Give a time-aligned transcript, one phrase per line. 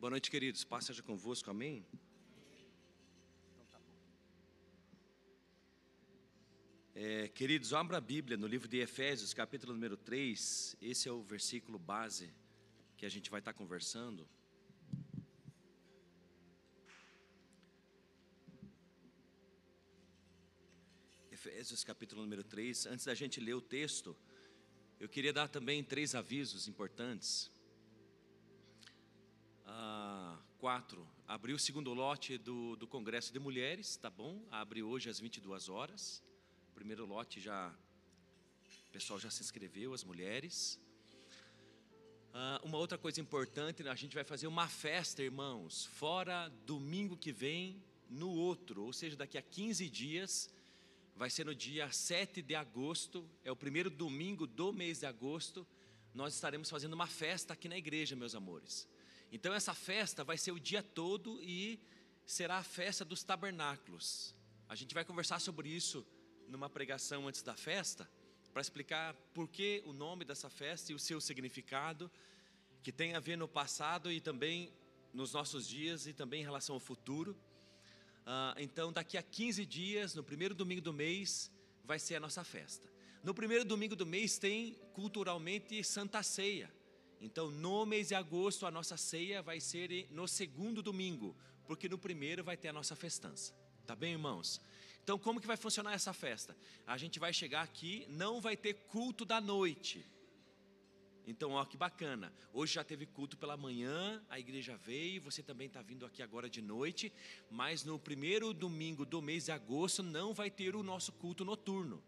[0.00, 0.64] Boa noite, queridos.
[0.64, 1.84] Paz seja convosco, amém?
[6.94, 10.74] É, queridos, abra a Bíblia no livro de Efésios, capítulo número 3.
[10.80, 12.32] Esse é o versículo base
[12.96, 14.26] que a gente vai estar conversando.
[21.30, 22.86] Efésios, capítulo número 3.
[22.86, 24.16] Antes da gente ler o texto,
[24.98, 27.50] eu queria dar também três avisos importantes.
[30.60, 34.42] Ah, quatro, abriu o segundo lote do, do Congresso de Mulheres, tá bom?
[34.50, 36.22] Abre hoje às 22 horas.
[36.70, 37.74] O primeiro lote já,
[38.86, 40.78] o pessoal já se inscreveu, as mulheres.
[42.34, 47.32] Ah, uma outra coisa importante, a gente vai fazer uma festa, irmãos, fora domingo que
[47.32, 50.50] vem, no outro, ou seja, daqui a 15 dias,
[51.16, 55.66] vai ser no dia 7 de agosto, é o primeiro domingo do mês de agosto,
[56.12, 58.86] nós estaremos fazendo uma festa aqui na igreja, meus amores.
[59.32, 61.80] Então essa festa vai ser o dia todo e
[62.26, 64.34] será a festa dos tabernáculos.
[64.68, 66.06] A gente vai conversar sobre isso
[66.48, 68.08] numa pregação antes da festa,
[68.52, 72.10] para explicar por que o nome dessa festa e o seu significado,
[72.82, 74.72] que tem a ver no passado e também
[75.12, 77.36] nos nossos dias e também em relação ao futuro.
[78.26, 81.50] Ah, então, daqui a 15 dias, no primeiro domingo do mês,
[81.84, 82.88] vai ser a nossa festa.
[83.22, 86.72] No primeiro domingo do mês tem culturalmente Santa Ceia.
[87.20, 91.98] Então, no mês de agosto, a nossa ceia vai ser no segundo domingo, porque no
[91.98, 93.52] primeiro vai ter a nossa festança.
[93.86, 94.60] Tá bem, irmãos?
[95.02, 96.56] Então, como que vai funcionar essa festa?
[96.86, 100.04] A gente vai chegar aqui, não vai ter culto da noite.
[101.26, 102.32] Então, ó, que bacana.
[102.52, 106.48] Hoje já teve culto pela manhã, a igreja veio, você também está vindo aqui agora
[106.48, 107.12] de noite,
[107.50, 112.02] mas no primeiro domingo do mês de agosto não vai ter o nosso culto noturno.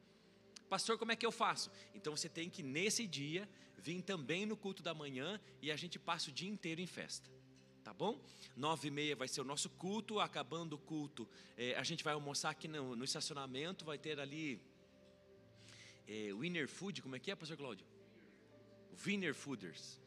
[0.72, 1.70] Pastor, como é que eu faço?
[1.94, 5.98] Então você tem que, nesse dia, vir também no culto da manhã e a gente
[5.98, 7.28] passa o dia inteiro em festa.
[7.84, 8.18] Tá bom?
[8.56, 10.18] Nove e meia vai ser o nosso culto.
[10.18, 11.28] Acabando o culto,
[11.58, 13.84] é, a gente vai almoçar aqui no, no estacionamento.
[13.84, 14.62] Vai ter ali
[16.08, 17.86] é, Winner Food, como é que é, pastor Cláudio?
[19.05, 20.00] Winner Fooders.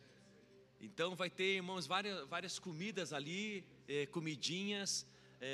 [0.82, 5.06] Então vai ter, irmãos, várias, várias comidas ali, é, comidinhas,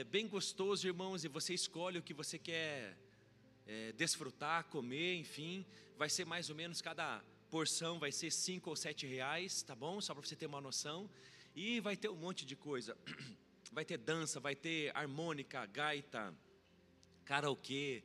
[0.09, 2.97] bem gostoso, irmãos, e você escolhe o que você quer
[3.65, 5.65] é, desfrutar, comer, enfim.
[5.97, 9.99] Vai ser mais ou menos cada porção vai ser cinco ou sete reais, tá bom?
[9.99, 11.09] Só para você ter uma noção.
[11.55, 12.97] E vai ter um monte de coisa.
[13.73, 16.35] Vai ter dança, vai ter harmônica, gaita,
[17.23, 18.03] karaokê.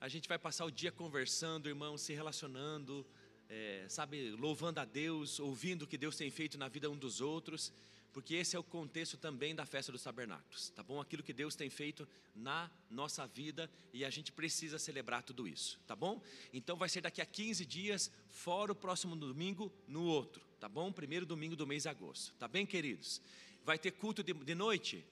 [0.00, 3.04] A gente vai passar o dia conversando, irmãos, se relacionando
[3.50, 7.20] é, sabe, louvando a Deus, ouvindo o que Deus tem feito na vida um dos
[7.20, 7.72] outros,
[8.12, 11.00] porque esse é o contexto também da festa dos tabernáculos, tá bom?
[11.00, 15.78] Aquilo que Deus tem feito na nossa vida e a gente precisa celebrar tudo isso,
[15.86, 16.20] tá bom?
[16.52, 20.92] Então vai ser daqui a 15 dias, fora o próximo domingo, no outro, tá bom?
[20.92, 23.20] Primeiro domingo do mês de agosto, tá bem, queridos?
[23.64, 25.04] Vai ter culto de, de noite?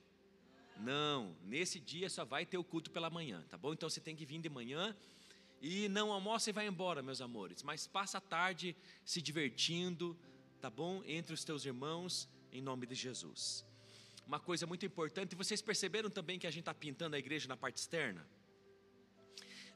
[0.79, 3.73] Não, nesse dia só vai ter o culto pela manhã, tá bom?
[3.73, 4.97] Então você tem que vir de manhã
[5.61, 10.17] e não almoça e vai embora, meus amores, mas passa a tarde se divertindo,
[10.61, 11.03] tá bom?
[11.05, 13.65] Entre os teus irmãos, em nome de Jesus.
[14.27, 17.57] Uma coisa muito importante, vocês perceberam também que a gente está pintando a igreja na
[17.57, 18.27] parte externa?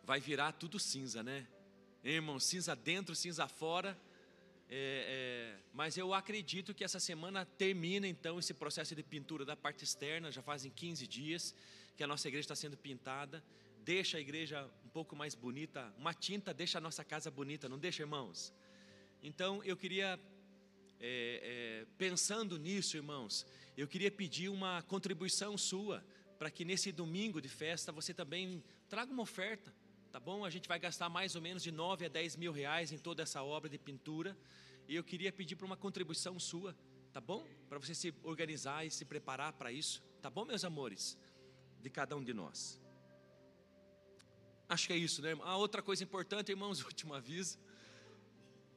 [0.04, 1.46] Vai virar tudo cinza, né?
[2.04, 3.98] Irmão, cinza dentro, cinza fora.
[4.68, 9.56] É, é, mas eu acredito que essa semana termina então esse processo de pintura da
[9.56, 11.54] parte externa, já fazem 15 dias
[11.96, 13.42] que a nossa igreja está sendo pintada
[13.84, 15.92] deixa a igreja um pouco mais bonita.
[15.98, 18.52] Uma tinta deixa a nossa casa bonita, não deixa, irmãos?
[19.22, 20.18] Então eu queria,
[21.04, 23.44] é, é, pensando nisso, irmãos,
[23.76, 26.04] eu queria pedir uma contribuição sua
[26.38, 29.74] para que nesse domingo de festa você também traga uma oferta,
[30.12, 30.44] tá bom?
[30.44, 33.20] A gente vai gastar mais ou menos de 9 a 10 mil reais em toda
[33.20, 34.38] essa obra de pintura
[34.86, 36.76] e eu queria pedir para uma contribuição sua,
[37.12, 37.44] tá bom?
[37.68, 41.18] Para você se organizar e se preparar para isso, tá bom, meus amores?
[41.80, 42.80] De cada um de nós.
[44.68, 45.36] Acho que é isso, né?
[45.42, 47.58] A outra coisa importante, irmãos, último aviso.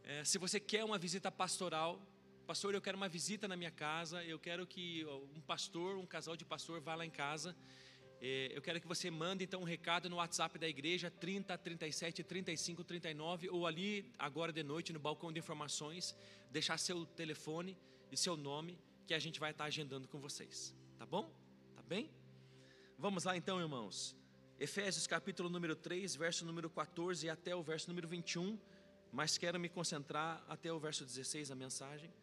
[0.03, 2.01] É, se você quer uma visita pastoral,
[2.45, 5.03] pastor, eu quero uma visita na minha casa, eu quero que
[5.35, 7.55] um pastor, um casal de pastor vá lá em casa.
[8.21, 12.23] É, eu quero que você mande então um recado no WhatsApp da igreja 30 37
[12.23, 16.15] 35 39 ou ali agora de noite no balcão de informações,
[16.51, 17.75] deixar seu telefone
[18.11, 18.77] e seu nome
[19.07, 20.73] que a gente vai estar agendando com vocês.
[20.99, 21.33] Tá bom?
[21.75, 22.11] Tá bem?
[22.97, 24.15] Vamos lá então, irmãos.
[24.59, 28.57] Efésios capítulo número 3, verso número 14 e até o verso número 21,
[29.11, 32.13] mas quero me concentrar até o verso 16 da mensagem.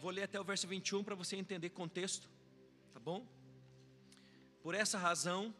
[0.00, 2.30] Vou ler até o verso 21 para você entender contexto,
[2.94, 3.26] tá bom?
[4.62, 5.52] Por essa razão,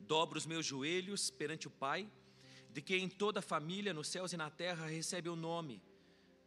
[0.00, 2.10] dobro os meus joelhos perante o Pai,
[2.70, 5.80] de quem toda a família nos céus e na terra recebe o nome,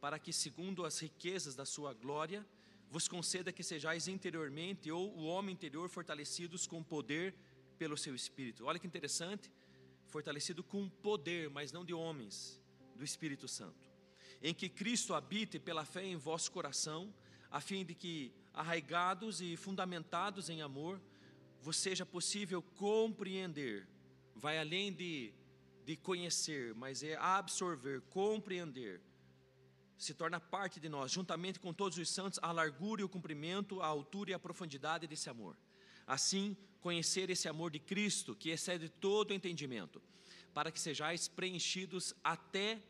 [0.02, 2.46] para que, segundo as riquezas da sua glória,
[2.90, 7.34] vos conceda que sejais interiormente ou o homem interior fortalecidos com poder
[7.78, 8.66] pelo seu espírito.
[8.66, 9.50] Olha que interessante,
[10.08, 12.62] fortalecido com poder, mas não de homens,
[12.98, 13.91] do Espírito Santo.
[14.42, 17.14] Em que Cristo habite pela fé em vosso coração,
[17.50, 21.02] a fim de que, arraigados e fundamentados em amor,
[21.62, 23.88] vos seja possível compreender,
[24.36, 25.34] vai além de,
[25.86, 29.02] de conhecer, mas é absorver, compreender
[30.02, 33.82] se torna parte de nós, juntamente com todos os santos, a largura e o comprimento,
[33.82, 35.56] a altura e a profundidade desse amor.
[36.08, 40.02] Assim, conhecer esse amor de Cristo, que excede todo entendimento,
[40.56, 42.82] para que sejais preenchidos até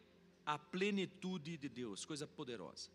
[0.46, 2.90] a plenitude de Deus, coisa poderosa.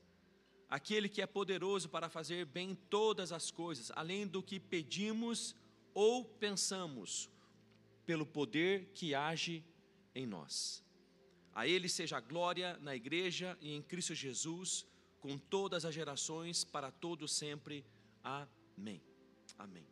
[0.69, 5.55] Aquele que é poderoso para fazer bem todas as coisas, além do que pedimos
[5.95, 7.31] ou pensamos,
[8.05, 9.65] pelo poder que age
[10.15, 10.85] em nós.
[11.55, 14.87] A Ele seja a glória na igreja e em Cristo Jesus,
[15.21, 17.85] com todas as gerações, para todos sempre.
[18.23, 19.01] Amém.
[19.57, 19.87] Amém.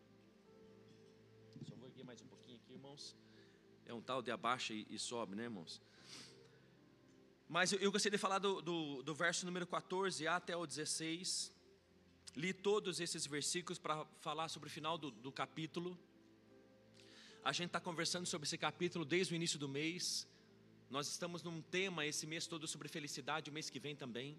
[1.63, 3.17] Só vou erguer mais um pouquinho aqui, irmãos.
[3.87, 5.81] É um tal de abaixa e, sobe, né, irmãos?
[7.49, 11.53] Mas eu, gostaria de falar do, do, do verso número 14 até o 16.
[12.35, 15.99] Li todos esses versículos para falar sobre o final do, do capítulo.
[17.45, 20.27] A gente está conversando sobre esse capítulo desde o início do mês.
[20.91, 24.37] Nós estamos num tema esse mês todo sobre felicidade, o mês que vem também.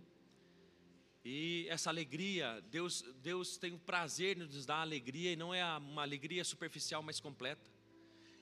[1.24, 5.64] E essa alegria, Deus, Deus tem o prazer de nos dar alegria e não é
[5.78, 7.75] uma alegria superficial, mas completa.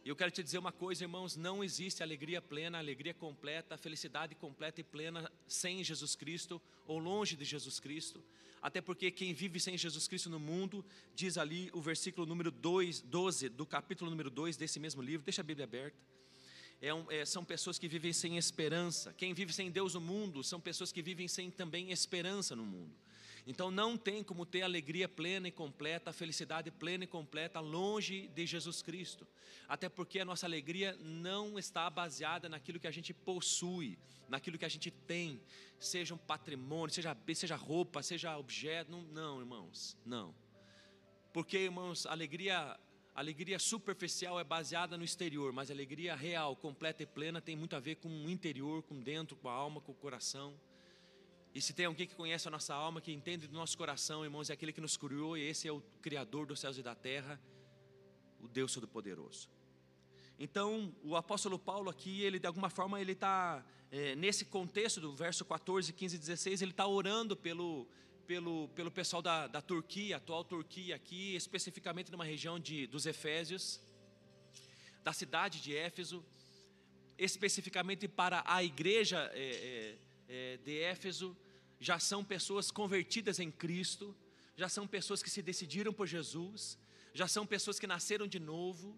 [0.06, 4.36] E eu quero te dizer uma coisa, irmãos: não existe alegria plena, alegria completa, felicidade
[4.36, 8.24] completa e plena sem Jesus Cristo ou longe de Jesus Cristo.
[8.62, 13.02] Até porque quem vive sem Jesus Cristo no mundo, diz ali o versículo número 2,
[13.02, 15.98] 12 do capítulo número 2 desse mesmo livro, deixa a Bíblia aberta
[16.84, 19.14] é um, é, são pessoas que vivem sem esperança.
[19.14, 22.94] Quem vive sem Deus no mundo são pessoas que vivem sem também esperança no mundo.
[23.46, 28.46] Então não tem como ter alegria plena e completa, felicidade plena e completa longe de
[28.46, 29.28] Jesus Cristo.
[29.68, 34.00] Até porque a nossa alegria não está baseada naquilo que a gente possui,
[34.30, 35.42] naquilo que a gente tem,
[35.78, 38.92] seja um patrimônio, seja, seja roupa, seja objeto.
[38.92, 40.34] Não, não irmãos, não.
[41.34, 42.80] Porque, irmãos, alegria
[43.16, 47.80] alegria superficial é baseada no exterior, mas alegria real, completa e plena tem muito a
[47.80, 50.56] ver com o interior, com dentro, com a alma, com o coração.
[51.54, 54.50] E se tem alguém que conhece a nossa alma, que entende do nosso coração, irmãos,
[54.50, 57.40] é aquele que nos criou, e esse é o Criador dos céus e da terra,
[58.40, 59.48] o Deus Todo-Poderoso.
[60.40, 65.14] Então, o apóstolo Paulo aqui, ele de alguma forma, ele está, é, nesse contexto do
[65.16, 67.88] verso 14, 15 e 16, ele está orando pelo,
[68.26, 73.80] pelo, pelo pessoal da, da Turquia, atual Turquia, aqui, especificamente numa região de, dos Efésios,
[75.04, 76.26] da cidade de Éfeso,
[77.18, 79.98] especificamente para a igreja é,
[80.28, 81.38] é, é, de Éfeso,
[81.84, 84.16] já são pessoas convertidas em Cristo,
[84.56, 86.78] já são pessoas que se decidiram por Jesus,
[87.14, 88.98] já são pessoas que nasceram de novo,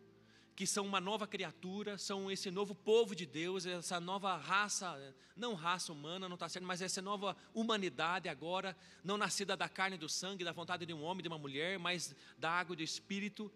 [0.55, 5.55] que são uma nova criatura, são esse novo povo de Deus, essa nova raça, não
[5.55, 9.99] raça humana, não está certo, mas essa nova humanidade agora, não nascida da carne e
[9.99, 12.77] do sangue, da vontade de um homem e de uma mulher, mas da água e
[12.77, 13.51] do Espírito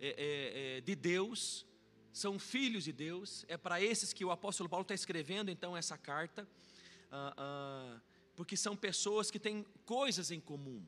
[0.00, 1.66] é, é, é, de Deus,
[2.10, 5.98] são filhos de Deus, é para esses que o apóstolo Paulo está escrevendo então essa
[5.98, 6.48] carta,
[7.10, 8.00] ah, ah,
[8.36, 10.82] porque são pessoas que têm coisas em comum,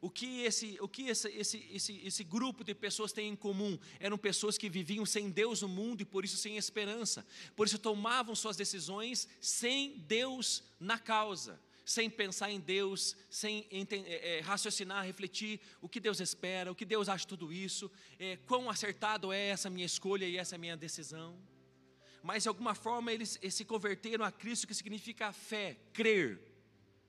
[0.00, 3.76] o que, esse, o que esse, esse, esse, esse grupo de pessoas tem em comum?
[3.98, 7.26] Eram pessoas que viviam sem Deus no mundo e por isso sem esperança.
[7.56, 14.40] Por isso tomavam suas decisões sem Deus na causa, sem pensar em Deus, sem é,
[14.40, 18.70] raciocinar, refletir o que Deus espera, o que Deus acha de tudo isso, é, quão
[18.70, 21.36] acertado é essa minha escolha e essa minha decisão.
[22.22, 26.47] Mas de alguma forma eles, eles se converteram a Cristo, que significa fé, crer.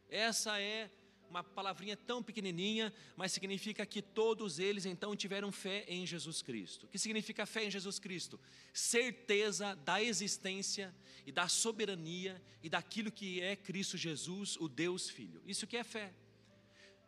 [0.09, 0.89] Essa é
[1.29, 6.85] uma palavrinha tão pequenininha, mas significa que todos eles então tiveram fé em Jesus Cristo.
[6.85, 8.39] O que significa fé em Jesus Cristo?
[8.73, 10.93] Certeza da existência
[11.25, 15.41] e da soberania e daquilo que é Cristo Jesus, o Deus Filho.
[15.45, 16.11] Isso que é fé.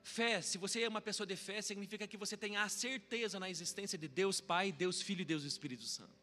[0.04, 3.50] Fé, se você é uma pessoa de fé, significa que você tem a certeza na
[3.50, 6.22] existência de Deus Pai, Deus Filho e Deus Espírito Santo.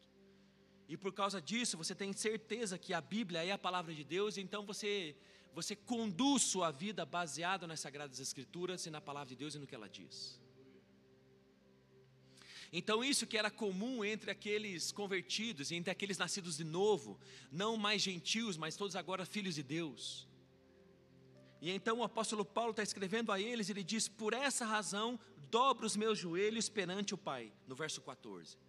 [0.87, 4.37] E por causa disso, você tem certeza que a Bíblia é a palavra de Deus,
[4.37, 5.15] então você
[5.53, 9.67] você conduz sua vida baseado nas Sagradas Escrituras e na palavra de Deus e no
[9.67, 10.39] que ela diz.
[12.71, 17.19] Então, isso que era comum entre aqueles convertidos, entre aqueles nascidos de novo,
[17.51, 20.27] não mais gentios, mas todos agora filhos de Deus.
[21.61, 25.85] E então o apóstolo Paulo está escrevendo a eles, ele diz: Por essa razão, dobro
[25.85, 28.68] os meus joelhos perante o Pai, no verso 14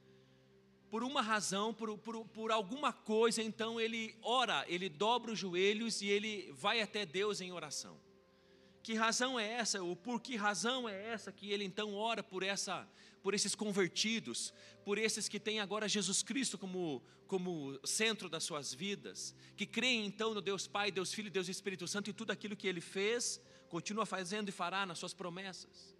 [0.91, 6.03] por uma razão, por, por, por alguma coisa, então ele ora, ele dobra os joelhos
[6.03, 7.97] e ele vai até Deus em oração.
[8.83, 9.83] Que razão é essa?
[9.83, 12.89] O por que razão é essa que ele então ora por essa
[13.23, 14.53] por esses convertidos,
[14.85, 20.07] por esses que têm agora Jesus Cristo como, como centro das suas vidas, que creem
[20.07, 23.41] então no Deus Pai, Deus Filho, Deus Espírito Santo e tudo aquilo que ele fez,
[23.69, 26.00] continua fazendo e fará nas suas promessas.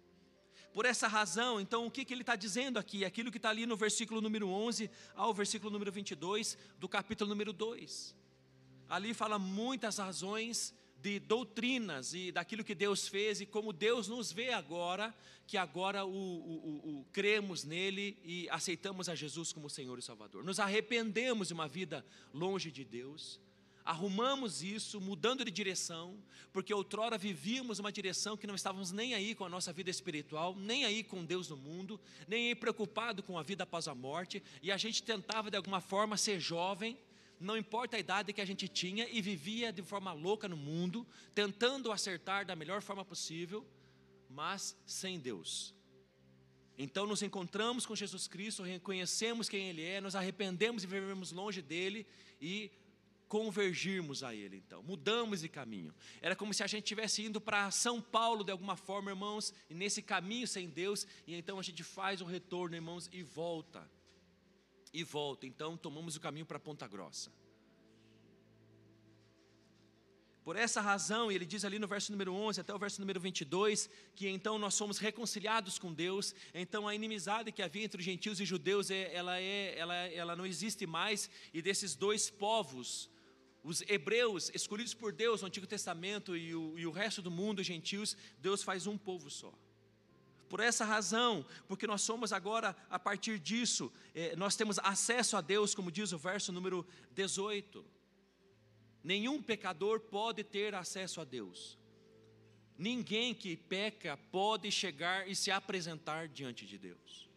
[0.73, 3.03] Por essa razão, então, o que, que ele está dizendo aqui?
[3.03, 7.51] Aquilo que está ali no versículo número 11 ao versículo número 22 do capítulo número
[7.51, 8.15] 2.
[8.87, 14.31] Ali fala muitas razões de doutrinas e daquilo que Deus fez e como Deus nos
[14.31, 15.13] vê agora,
[15.47, 20.01] que agora o, o, o, o, cremos nele e aceitamos a Jesus como Senhor e
[20.01, 20.43] Salvador.
[20.43, 23.39] Nos arrependemos de uma vida longe de Deus,
[23.91, 26.17] arrumamos isso, mudando de direção,
[26.53, 30.55] porque outrora vivíamos uma direção que não estávamos nem aí com a nossa vida espiritual,
[30.55, 34.41] nem aí com Deus no mundo, nem aí preocupado com a vida após a morte,
[34.63, 36.97] e a gente tentava de alguma forma ser jovem
[37.37, 41.07] não importa a idade que a gente tinha, e vivia de forma louca no mundo,
[41.33, 43.65] tentando acertar da melhor forma possível,
[44.29, 45.73] mas sem Deus.
[46.77, 51.63] Então nos encontramos com Jesus Cristo, reconhecemos quem Ele é, nos arrependemos e vivemos longe
[51.63, 52.05] dele
[52.39, 52.71] e
[53.31, 55.93] convergirmos a Ele, então, mudamos de caminho.
[56.21, 59.73] Era como se a gente estivesse indo para São Paulo de alguma forma, irmãos, e
[59.73, 63.89] nesse caminho sem Deus, e então a gente faz o retorno, irmãos, e volta
[64.93, 65.47] e volta.
[65.47, 67.31] Então tomamos o caminho para Ponta Grossa.
[70.43, 73.89] Por essa razão, ele diz ali no verso número 11 até o verso número 22,
[74.13, 78.41] que então nós somos reconciliados com Deus, então a inimizade que havia entre os gentios
[78.41, 83.09] e judeus, é, ela, é, ela, ela não existe mais, e desses dois povos,
[83.63, 87.59] os hebreus escolhidos por Deus no Antigo Testamento e o, e o resto do mundo,
[87.59, 89.53] os gentios, Deus faz um povo só.
[90.49, 95.41] Por essa razão, porque nós somos agora, a partir disso, eh, nós temos acesso a
[95.41, 97.85] Deus, como diz o verso número 18.
[99.03, 101.77] Nenhum pecador pode ter acesso a Deus.
[102.77, 107.29] Ninguém que peca pode chegar e se apresentar diante de Deus.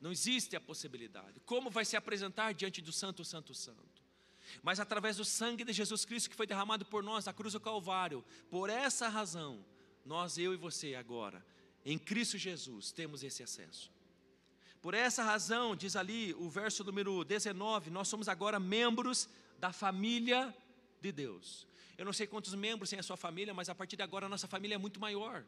[0.00, 1.40] Não existe a possibilidade.
[1.46, 4.05] Como vai se apresentar diante do Santo, Santo, Santo?
[4.62, 7.60] Mas através do sangue de Jesus Cristo que foi derramado por nós na cruz do
[7.60, 8.24] Calvário.
[8.50, 9.64] Por essa razão,
[10.04, 11.44] nós, eu e você agora,
[11.84, 13.90] em Cristo Jesus temos esse acesso.
[14.80, 20.54] Por essa razão, diz ali o verso número 19, nós somos agora membros da família
[21.00, 21.66] de Deus.
[21.98, 24.28] Eu não sei quantos membros tem a sua família, mas a partir de agora a
[24.28, 25.44] nossa família é muito maior.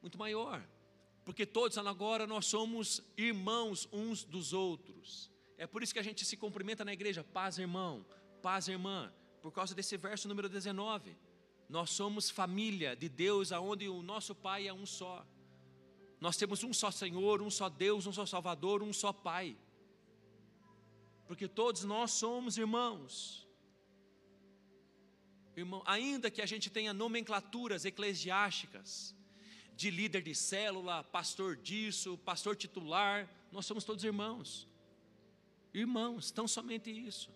[0.00, 0.64] Muito maior.
[1.24, 5.29] Porque todos agora nós somos irmãos uns dos outros.
[5.62, 8.02] É por isso que a gente se cumprimenta na igreja, paz irmão,
[8.40, 9.12] paz irmã,
[9.42, 11.14] por causa desse verso número 19.
[11.68, 15.22] Nós somos família de Deus, aonde o nosso Pai é um só.
[16.18, 19.54] Nós temos um só Senhor, um só Deus, um só Salvador, um só Pai.
[21.26, 23.46] Porque todos nós somos irmãos.
[25.54, 29.14] Irmão, ainda que a gente tenha nomenclaturas eclesiásticas,
[29.76, 34.69] de líder de célula, pastor disso, pastor titular, nós somos todos irmãos.
[35.72, 37.30] Irmãos, tão somente isso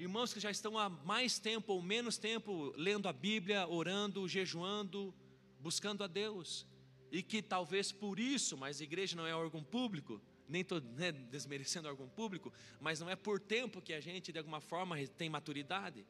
[0.00, 5.14] irmãos que já estão há mais tempo ou menos tempo lendo a Bíblia, orando, jejuando,
[5.60, 6.66] buscando a Deus,
[7.12, 10.18] e que talvez por isso, mas a igreja não é órgão público,
[10.48, 14.38] nem estou né, desmerecendo órgão público, mas não é por tempo que a gente de
[14.38, 16.06] alguma forma tem maturidade,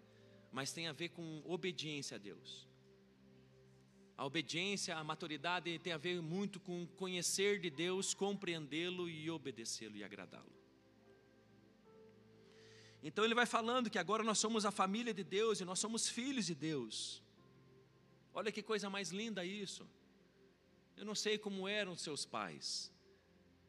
[0.52, 2.68] mas tem a ver com obediência a Deus.
[4.16, 9.96] A obediência, a maturidade tem a ver muito com conhecer de Deus, compreendê-lo e obedecê-lo
[9.96, 10.59] e agradá-lo.
[13.02, 16.08] Então ele vai falando que agora nós somos a família de Deus e nós somos
[16.08, 17.22] filhos de Deus.
[18.34, 19.88] Olha que coisa mais linda isso.
[20.96, 22.92] Eu não sei como eram seus pais.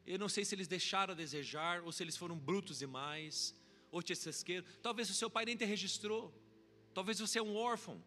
[0.06, 3.54] Eu não sei se eles deixaram a desejar ou se eles foram brutos demais
[3.90, 4.66] ou esqueceram.
[4.82, 6.32] Talvez o seu pai nem te registrou.
[6.92, 8.02] Talvez você é um órfão.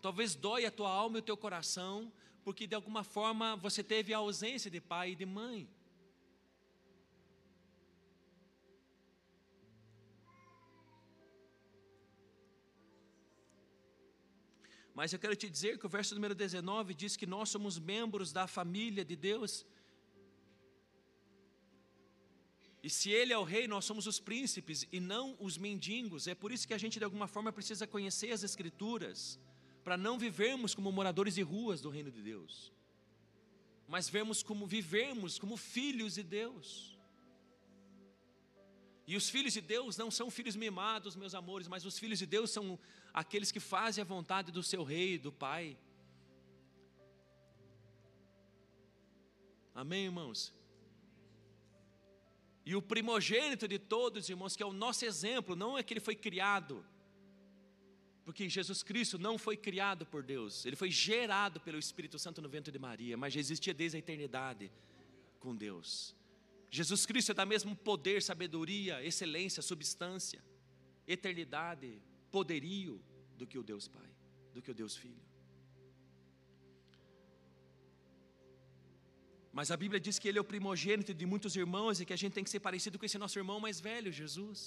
[0.00, 2.12] Talvez dói a tua alma e o teu coração
[2.48, 5.68] porque de alguma forma você teve a ausência de pai e de mãe.
[14.98, 18.32] Mas eu quero te dizer que o verso número 19 diz que nós somos membros
[18.32, 19.64] da família de Deus.
[22.82, 26.26] E se Ele é o rei, nós somos os príncipes e não os mendigos.
[26.26, 29.38] É por isso que a gente, de alguma forma, precisa conhecer as Escrituras,
[29.84, 32.72] para não vivermos como moradores de ruas do reino de Deus,
[33.86, 36.98] mas vermos como vivermos como filhos de Deus.
[39.10, 42.26] E os filhos de Deus não são filhos mimados, meus amores, mas os filhos de
[42.26, 42.78] Deus são
[43.20, 45.76] aqueles que fazem a vontade do seu rei, do Pai.
[49.74, 50.54] Amém, irmãos?
[52.64, 56.00] E o primogênito de todos, irmãos, que é o nosso exemplo, não é que ele
[56.08, 56.84] foi criado,
[58.28, 62.48] Porque Jesus Cristo não foi criado por Deus, ele foi gerado pelo Espírito Santo no
[62.48, 64.70] ventre de Maria, mas já existia desde a eternidade
[65.40, 66.14] com Deus.
[66.70, 70.44] Jesus Cristo é da mesmo poder, sabedoria, excelência, substância,
[71.06, 73.02] eternidade, poderio
[73.40, 74.10] do que o Deus Pai,
[74.54, 75.24] do que o Deus Filho.
[79.58, 82.20] Mas a Bíblia diz que ele é o primogênito de muitos irmãos e que a
[82.22, 84.60] gente tem que ser parecido com esse nosso irmão mais velho, Jesus.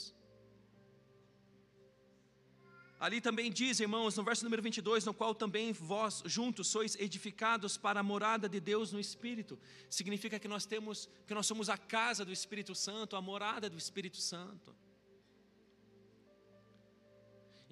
[3.00, 7.76] Ali também diz, irmãos, no verso número 22, no qual também vós juntos sois edificados
[7.76, 9.58] para a morada de Deus no Espírito.
[9.90, 13.78] Significa que nós temos, que nós somos a casa do Espírito Santo, a morada do
[13.78, 14.76] Espírito Santo.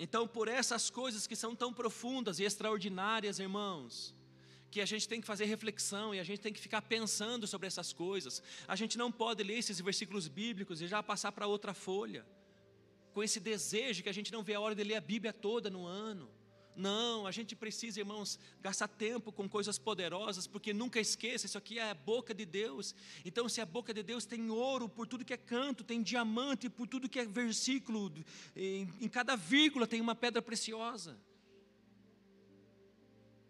[0.02, 4.16] Então, por essas coisas que são tão profundas e extraordinárias, irmãos,
[4.72, 7.68] que a gente tem que fazer reflexão e a gente tem que ficar pensando sobre
[7.68, 8.42] essas coisas.
[8.66, 12.26] A gente não pode ler esses versículos bíblicos e já passar para outra folha,
[13.14, 15.70] com esse desejo que a gente não vê a hora de ler a Bíblia toda
[15.70, 16.30] no ano.
[16.80, 21.78] Não, a gente precisa, irmãos, gastar tempo com coisas poderosas, porque nunca esqueça, isso aqui
[21.78, 22.96] é a boca de Deus.
[23.26, 26.70] Então, se a boca de Deus tem ouro por tudo que é canto, tem diamante
[26.70, 28.10] por tudo que é versículo,
[28.56, 31.20] em, em cada vírgula tem uma pedra preciosa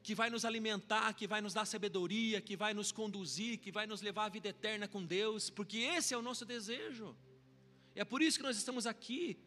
[0.02, 3.86] que vai nos alimentar, que vai nos dar sabedoria, que vai nos conduzir, que vai
[3.86, 7.16] nos levar à vida eterna com Deus, porque esse é o nosso desejo.
[7.94, 9.38] É por isso que nós estamos aqui.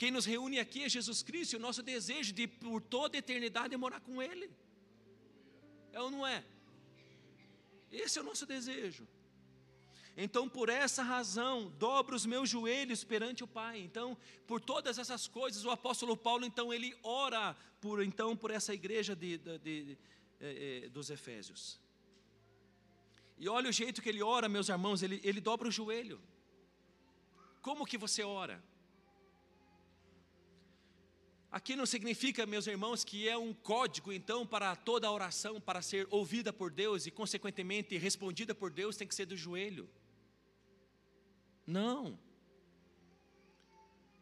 [0.00, 3.22] Quem nos reúne aqui é Jesus Cristo, e o nosso desejo de por toda a
[3.24, 4.48] eternidade morar com Ele.
[5.92, 6.44] É ou não é?
[7.90, 9.06] Esse é o nosso desejo.
[10.16, 13.80] Então, por essa razão, dobro os meus joelhos perante o Pai.
[13.80, 18.74] Então, por todas essas coisas, o apóstolo Paulo, então, ele ora por, então, por essa
[18.74, 19.98] igreja de, de, de, de
[20.40, 21.80] eh, dos Efésios.
[23.36, 26.20] E olha o jeito que ele ora, meus irmãos, ele, ele dobra o joelho.
[27.62, 28.62] Como que você ora?
[31.50, 36.06] Aqui não significa, meus irmãos, que é um código, então, para toda oração, para ser
[36.10, 39.88] ouvida por Deus e, consequentemente, respondida por Deus, tem que ser do joelho.
[41.66, 42.18] Não.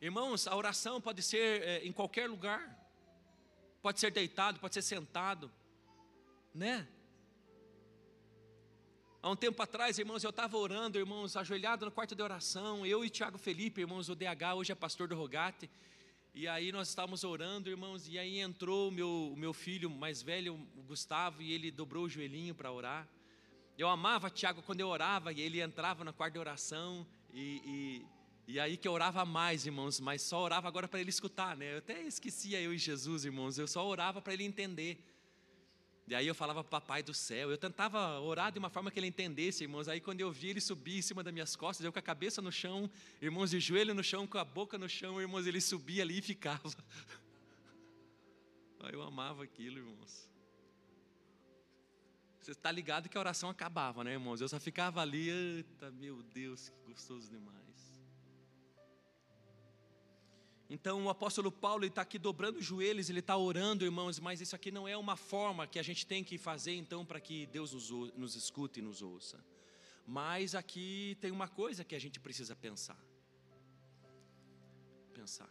[0.01, 2.77] Irmãos, a oração pode ser é, em qualquer lugar.
[3.83, 5.51] Pode ser deitado, pode ser sentado,
[6.55, 6.87] né?
[9.23, 13.05] Há um tempo atrás, irmãos, eu estava orando, irmãos, ajoelhado no quarto de oração, eu
[13.05, 15.69] e Tiago Felipe, irmãos, o DH, hoje é pastor do Rogate,
[16.39, 20.21] e aí nós estávamos orando, irmãos, e aí entrou o meu, o meu filho mais
[20.21, 23.09] velho, o Gustavo, e ele dobrou o joelhinho para orar.
[23.79, 28.05] Eu amava Tiago quando eu orava, e ele entrava no quarto de oração, e,
[28.47, 31.57] e, e, aí que eu orava mais, irmãos, mas só orava agora para ele escutar,
[31.57, 31.73] né?
[31.73, 35.03] Eu até esquecia eu e Jesus, irmãos, eu só orava para ele entender.
[36.09, 39.09] E aí eu falava papai do céu, eu tentava orar de uma forma que ele
[39.09, 39.89] entendesse, irmãos.
[39.89, 42.41] Aí quando eu vi ele subir em cima das minhas costas, eu com a cabeça
[42.41, 42.89] no chão,
[43.21, 46.23] irmãos, de joelho no chão, com a boca no chão, irmãos, ele subia ali e
[46.23, 46.63] ficava.
[48.93, 50.31] Eu amava aquilo, irmãos.
[52.41, 54.41] Você está ligado que a oração acabava, né, irmãos?
[54.41, 57.86] Eu só ficava ali, eita, meu Deus, que gostoso demais.
[60.69, 64.57] Então o apóstolo Paulo está aqui dobrando os joelhos, ele está orando, irmãos, mas isso
[64.57, 67.73] aqui não é uma forma que a gente tem que fazer então para que Deus
[67.73, 69.43] nos, nos escute e nos ouça.
[70.05, 72.99] Mas aqui tem uma coisa que a gente precisa pensar.
[75.15, 75.51] Pensar.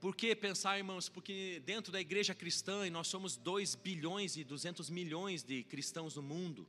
[0.00, 1.08] Por que pensar, irmãos?
[1.08, 6.14] Porque dentro da igreja cristã, e nós somos 2 bilhões e 200 milhões de cristãos
[6.14, 6.68] no mundo,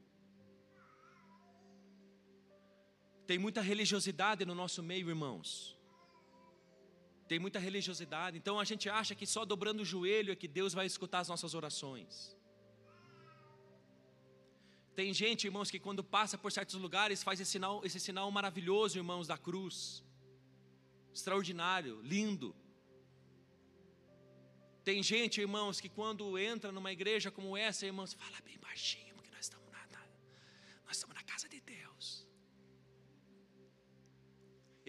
[3.28, 5.79] tem muita religiosidade no nosso meio, irmãos.
[7.30, 10.74] Tem muita religiosidade, então a gente acha que só dobrando o joelho é que Deus
[10.74, 12.36] vai escutar as nossas orações.
[15.00, 18.98] Tem gente, irmãos, que quando passa por certos lugares faz esse sinal, esse sinal maravilhoso,
[18.98, 20.04] irmãos, da cruz,
[21.14, 22.50] extraordinário, lindo.
[24.84, 29.30] Tem gente, irmãos, que quando entra numa igreja como essa, irmãos, fala bem baixinho, porque
[29.30, 29.82] nós estamos na,
[30.88, 31.24] nós estamos na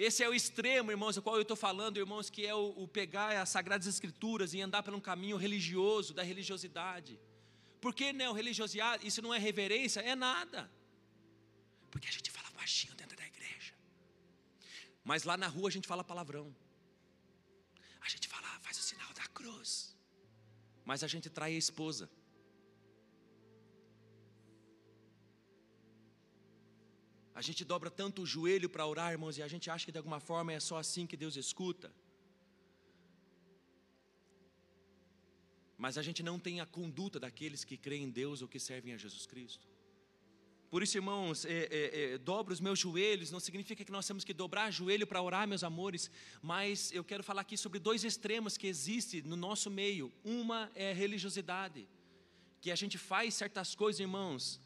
[0.06, 2.88] Esse é o extremo, irmãos, do qual eu estou falando, irmãos, que é o, o
[2.88, 7.20] pegar as Sagradas Escrituras e andar por um caminho religioso, da religiosidade.
[7.82, 9.06] Por que religiosidade?
[9.06, 10.00] Isso não é reverência?
[10.00, 10.70] É nada.
[11.90, 13.74] Porque a gente fala baixinho dentro da igreja.
[15.04, 16.54] Mas lá na rua a gente fala palavrão.
[18.00, 19.90] A gente fala, faz o sinal da cruz
[20.90, 22.10] mas a gente trai a esposa.
[27.40, 29.96] A gente dobra tanto o joelho para orar, irmãos, e a gente acha que de
[29.96, 31.90] alguma forma é só assim que Deus escuta.
[35.79, 38.92] Mas a gente não tem a conduta daqueles que creem em Deus ou que servem
[38.92, 39.66] a Jesus Cristo.
[40.68, 44.22] Por isso, irmãos, é, é, é, dobro os meus joelhos, não significa que nós temos
[44.22, 46.11] que dobrar joelho para orar, meus amores,
[46.42, 50.12] mas eu quero falar aqui sobre dois extremos que existem no nosso meio.
[50.22, 51.88] Uma é a religiosidade,
[52.61, 54.61] que a gente faz certas coisas, irmãos,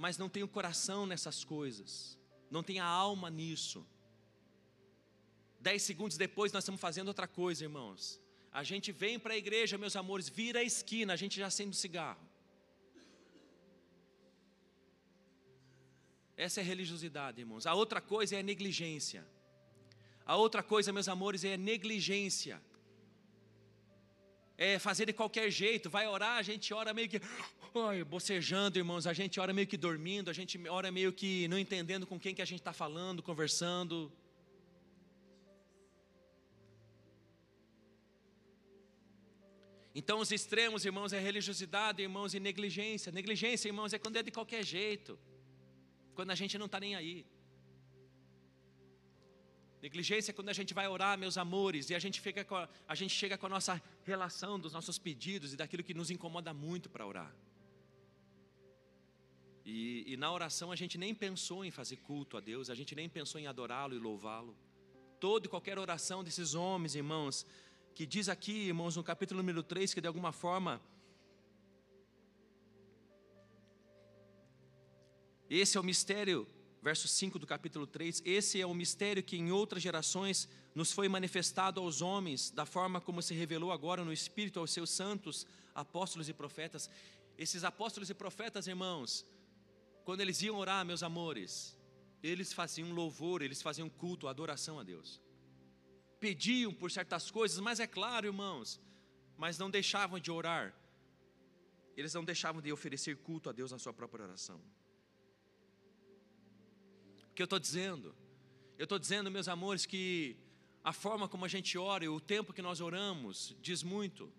[0.00, 2.18] mas não tem o coração nessas coisas,
[2.50, 3.86] não tem a alma nisso.
[5.60, 8.18] Dez segundos depois nós estamos fazendo outra coisa, irmãos.
[8.50, 11.76] A gente vem para a igreja, meus amores, vira a esquina, a gente já acende
[11.76, 12.26] o cigarro.
[16.34, 17.66] Essa é religiosidade, irmãos.
[17.66, 19.22] A outra coisa é a negligência.
[20.24, 22.58] A outra coisa, meus amores, é a negligência.
[24.66, 27.18] É fazer de qualquer jeito, vai orar, a gente ora meio que
[27.74, 31.58] ai, bocejando, irmãos, a gente ora meio que dormindo, a gente ora meio que não
[31.58, 34.12] entendendo com quem que a gente está falando, conversando.
[39.94, 43.10] Então, os extremos, irmãos, é religiosidade, irmãos, e negligência.
[43.10, 45.18] Negligência, irmãos, é quando é de qualquer jeito
[46.14, 47.24] quando a gente não está nem aí.
[49.82, 52.94] Negligência é quando a gente vai orar, meus amores, e a gente, fica a, a
[52.94, 56.90] gente chega com a nossa relação dos nossos pedidos e daquilo que nos incomoda muito
[56.90, 57.34] para orar.
[59.64, 62.94] E, e, na oração a gente nem pensou em fazer culto a Deus, a gente
[62.94, 64.56] nem pensou em adorá-lo e louvá-lo.
[65.18, 67.46] Toda e qualquer oração desses homens, irmãos,
[67.94, 70.80] que diz aqui, irmãos, no capítulo número 3, que de alguma forma
[75.50, 76.46] Esse é o mistério,
[76.82, 78.22] verso 5 do capítulo 3.
[78.24, 83.00] Esse é o mistério que em outras gerações nos foi manifestado aos homens, da forma
[83.00, 86.90] como se revelou agora no Espírito aos seus santos apóstolos e profetas.
[87.36, 89.26] Esses apóstolos e profetas, irmãos,
[90.04, 91.76] quando eles iam orar, meus amores,
[92.22, 95.20] eles faziam louvor, eles faziam culto, adoração a Deus.
[96.18, 98.80] Pediam por certas coisas, mas é claro, irmãos,
[99.36, 100.74] mas não deixavam de orar.
[101.96, 104.60] Eles não deixavam de oferecer culto a Deus na sua própria oração
[107.40, 108.14] que eu estou dizendo?
[108.76, 110.36] Eu estou dizendo, meus amores, que
[110.84, 114.30] a forma como a gente ora e o tempo que nós oramos diz muito.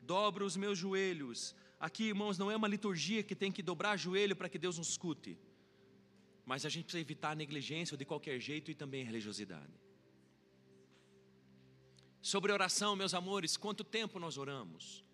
[0.00, 1.52] Dobro os meus joelhos.
[1.80, 4.90] Aqui, irmãos, não é uma liturgia que tem que dobrar joelho para que Deus nos
[4.90, 5.36] escute.
[6.44, 9.74] Mas a gente precisa evitar a negligência de qualquer jeito e também a religiosidade.
[12.22, 15.04] Sobre oração, meus amores, quanto tempo nós oramos?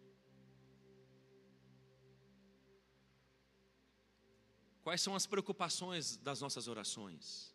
[4.82, 7.54] Quais são as preocupações das nossas orações?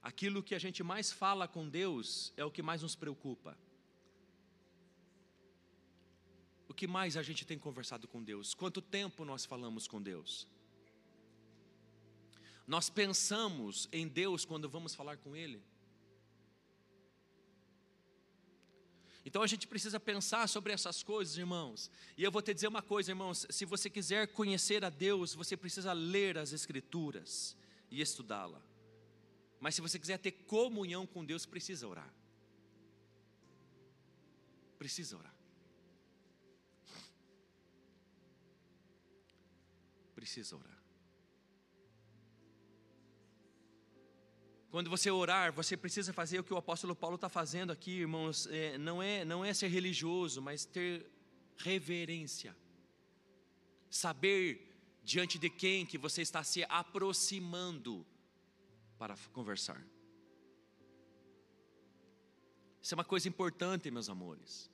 [0.00, 3.58] Aquilo que a gente mais fala com Deus é o que mais nos preocupa.
[6.68, 8.54] O que mais a gente tem conversado com Deus?
[8.54, 10.46] Quanto tempo nós falamos com Deus?
[12.66, 15.60] Nós pensamos em Deus quando vamos falar com Ele?
[19.26, 21.90] Então a gente precisa pensar sobre essas coisas, irmãos.
[22.16, 25.56] E eu vou te dizer uma coisa, irmãos: se você quiser conhecer a Deus, você
[25.56, 27.56] precisa ler as Escrituras
[27.90, 28.62] e estudá-la.
[29.58, 32.14] Mas se você quiser ter comunhão com Deus, precisa orar.
[34.78, 35.34] Precisa orar.
[40.14, 40.75] Precisa orar.
[44.70, 48.46] Quando você orar, você precisa fazer o que o apóstolo Paulo está fazendo aqui, irmãos.
[48.48, 51.06] É, não, é, não é ser religioso, mas ter
[51.56, 52.56] reverência.
[53.88, 54.62] Saber
[55.04, 58.04] diante de quem que você está se aproximando
[58.98, 59.80] para conversar.
[62.82, 64.70] Isso é uma coisa importante, meus amores.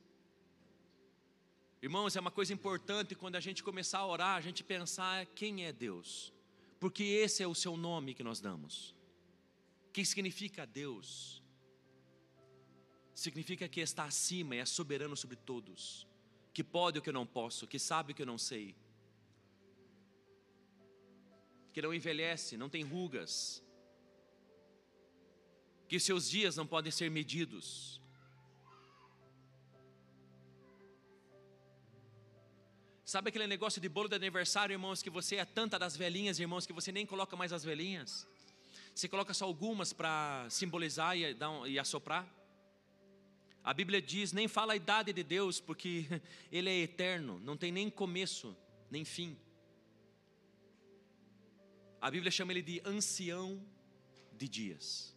[1.82, 5.66] Irmãos, é uma coisa importante quando a gente começar a orar, a gente pensar quem
[5.66, 6.32] é Deus,
[6.80, 8.94] porque esse é o seu nome que nós damos
[9.92, 11.42] que significa Deus?
[13.14, 16.06] Significa que está acima e é soberano sobre todos,
[16.52, 18.74] que pode o que eu não posso, que sabe o que eu não sei,
[21.72, 23.62] que não envelhece, não tem rugas,
[25.88, 28.00] que seus dias não podem ser medidos.
[33.04, 36.66] Sabe aquele negócio de bolo de aniversário, irmãos, que você é tanta das velhinhas, irmãos,
[36.66, 38.26] que você nem coloca mais as velhinhas?
[38.94, 42.28] Você coloca só algumas para simbolizar e, um, e assoprar.
[43.64, 46.06] A Bíblia diz: nem fala a idade de Deus, porque
[46.50, 48.56] Ele é eterno, não tem nem começo,
[48.90, 49.36] nem fim.
[52.00, 53.64] A Bíblia chama Ele de ancião
[54.36, 55.11] de dias.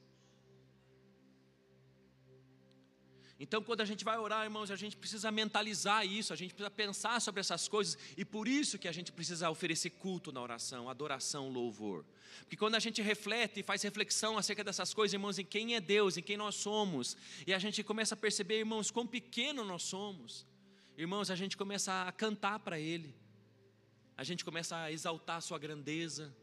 [3.38, 6.72] Então, quando a gente vai orar, irmãos, a gente precisa mentalizar isso, a gente precisa
[6.72, 10.90] pensar sobre essas coisas, e por isso que a gente precisa oferecer culto na oração,
[10.90, 12.06] adoração, louvor.
[12.40, 15.82] Porque quando a gente reflete e faz reflexão acerca dessas coisas, irmãos, em quem é
[15.82, 19.84] Deus, em quem nós somos, e a gente começa a perceber, irmãos, quão pequeno nós
[19.84, 20.46] somos,
[20.98, 23.14] irmãos, a gente começa a cantar para Ele,
[24.18, 26.34] a gente começa a exaltar a sua grandeza.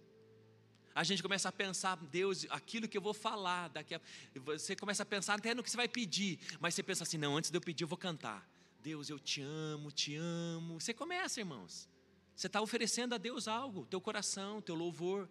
[0.94, 4.00] A gente começa a pensar, Deus, aquilo que eu vou falar, daqui a...
[4.44, 7.37] você começa a pensar até no que você vai pedir, mas você pensa assim, não,
[7.37, 8.46] antes de eu pedir eu vou cantar.
[8.83, 10.81] Deus, eu te amo, te amo.
[10.81, 11.88] Você começa, irmãos.
[12.35, 15.28] Você está oferecendo a Deus algo, teu coração, teu louvor.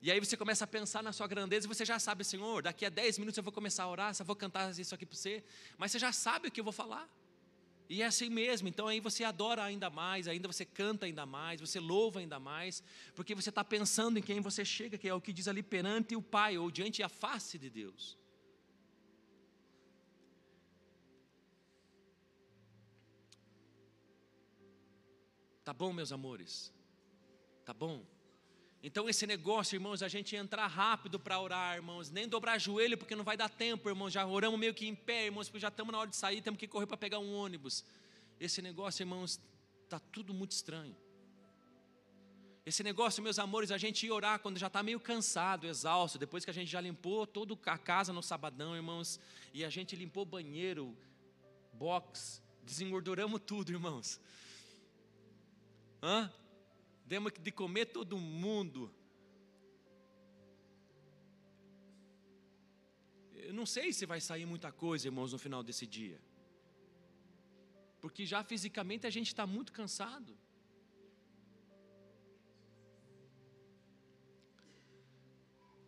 [0.00, 2.84] E aí você começa a pensar na sua grandeza e você já sabe, Senhor, daqui
[2.84, 5.42] a 10 minutos eu vou começar a orar, eu vou cantar isso aqui para você,
[5.78, 7.08] mas você já sabe o que eu vou falar.
[7.88, 11.60] E é assim mesmo, então aí você adora ainda mais, ainda você canta ainda mais,
[11.60, 12.82] você louva ainda mais,
[13.14, 16.16] porque você está pensando em quem você chega, que é o que diz ali perante
[16.16, 18.16] o Pai, ou diante a face de Deus.
[25.62, 26.72] Tá bom, meus amores?
[27.64, 28.04] Tá bom?
[28.86, 33.16] Então, esse negócio, irmãos, a gente entrar rápido para orar, irmãos, nem dobrar joelho, porque
[33.16, 34.12] não vai dar tempo, irmãos.
[34.12, 36.60] Já oramos meio que em pé, irmãos, porque já estamos na hora de sair, temos
[36.60, 37.82] que correr para pegar um ônibus.
[38.38, 39.40] Esse negócio, irmãos,
[39.84, 40.94] está tudo muito estranho.
[42.66, 46.44] Esse negócio, meus amores, a gente ir orar quando já está meio cansado, exausto, depois
[46.44, 49.18] que a gente já limpou toda a casa no sabadão, irmãos,
[49.54, 50.94] e a gente limpou banheiro,
[51.72, 54.20] box, desengorduramos tudo, irmãos.
[56.02, 56.30] Hã?
[57.04, 58.92] Demos de comer todo mundo.
[63.32, 66.18] Eu não sei se vai sair muita coisa, irmãos, no final desse dia.
[68.00, 70.36] Porque já fisicamente a gente está muito cansado.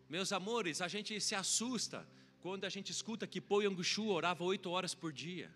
[0.08, 2.06] Meus amores, a gente se assusta
[2.40, 5.52] quando a gente escuta que Pô Yanguchu orava oito horas por dia.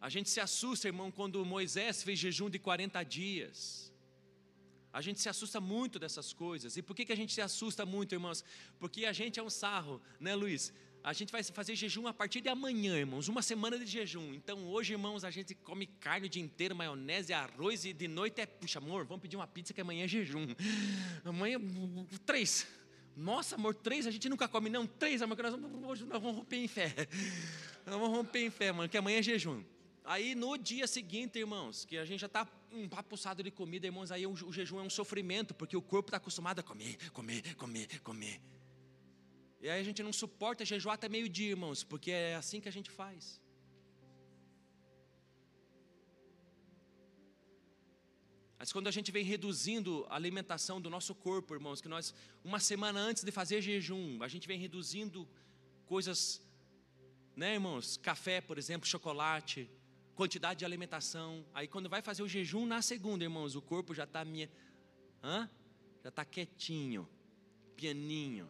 [0.00, 3.92] A gente se assusta, irmão, quando Moisés fez jejum de 40 dias.
[4.92, 6.76] A gente se assusta muito dessas coisas.
[6.76, 8.42] E por que, que a gente se assusta muito, irmãos?
[8.78, 10.72] Porque a gente é um sarro, né, Luiz?
[11.04, 14.34] A gente vai fazer jejum a partir de amanhã, irmãos, uma semana de jejum.
[14.34, 18.40] Então, hoje, irmãos, a gente come carne o dia inteiro, maionese, arroz, e de noite
[18.40, 20.46] é, puxa, amor, vamos pedir uma pizza que amanhã é jejum.
[21.24, 21.58] Amanhã,
[22.26, 22.66] três.
[23.16, 26.36] Nossa, amor, três a gente nunca come, não, três, amor, que nós vamos, nós vamos
[26.36, 26.94] romper em fé.
[27.86, 29.62] Nós vamos romper em fé, mano, que amanhã é jejum.
[30.12, 34.26] Aí no dia seguinte, irmãos, que a gente já está empapuçado de comida, irmãos, aí
[34.26, 38.00] o, o jejum é um sofrimento, porque o corpo está acostumado a comer, comer, comer,
[38.00, 38.40] comer.
[39.60, 42.72] E aí a gente não suporta jejuar até meio-dia, irmãos, porque é assim que a
[42.72, 43.40] gente faz.
[48.58, 52.58] Mas quando a gente vem reduzindo a alimentação do nosso corpo, irmãos, que nós, uma
[52.58, 55.28] semana antes de fazer jejum, a gente vem reduzindo
[55.86, 56.42] coisas,
[57.36, 57.96] né, irmãos?
[57.96, 59.70] Café, por exemplo, chocolate,
[60.20, 61.46] quantidade de alimentação.
[61.54, 64.50] Aí quando vai fazer o jejum na segunda, irmãos, o corpo já está minha,
[65.22, 65.48] hã?
[66.02, 67.08] já está quietinho,
[67.74, 68.46] pianinho,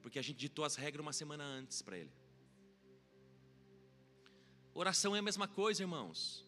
[0.00, 2.10] porque a gente ditou as regras uma semana antes para ele.
[4.72, 6.46] Oração é a mesma coisa, irmãos.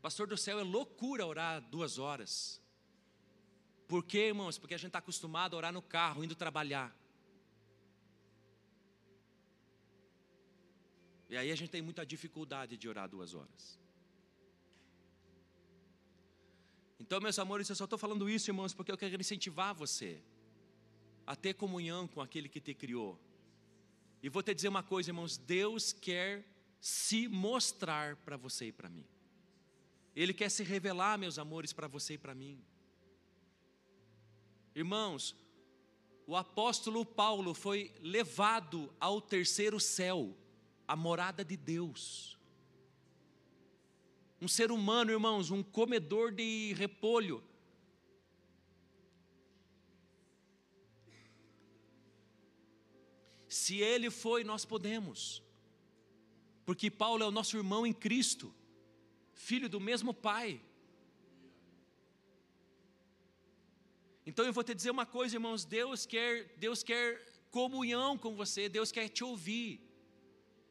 [0.00, 2.62] Pastor do céu é loucura orar duas horas.
[3.86, 4.56] Por quê, irmãos?
[4.56, 6.96] Porque a gente está acostumado a orar no carro, indo trabalhar.
[11.30, 13.78] E aí a gente tem muita dificuldade de orar duas horas.
[16.98, 20.20] Então, meus amores, eu só estou falando isso, irmãos, porque eu quero incentivar você
[21.24, 23.16] a ter comunhão com aquele que te criou.
[24.20, 26.44] E vou te dizer uma coisa, irmãos: Deus quer
[26.80, 29.06] se mostrar para você e para mim.
[30.16, 32.60] Ele quer se revelar, meus amores, para você e para mim.
[34.74, 35.36] Irmãos,
[36.26, 40.36] o apóstolo Paulo foi levado ao terceiro céu
[40.90, 42.36] a morada de Deus.
[44.40, 47.40] Um ser humano, irmãos, um comedor de repolho.
[53.48, 55.40] Se ele foi, nós podemos.
[56.66, 58.52] Porque Paulo é o nosso irmão em Cristo,
[59.32, 60.60] filho do mesmo pai.
[64.26, 67.04] Então eu vou te dizer uma coisa, irmãos, Deus quer, Deus quer
[67.52, 69.89] comunhão com você, Deus quer te ouvir.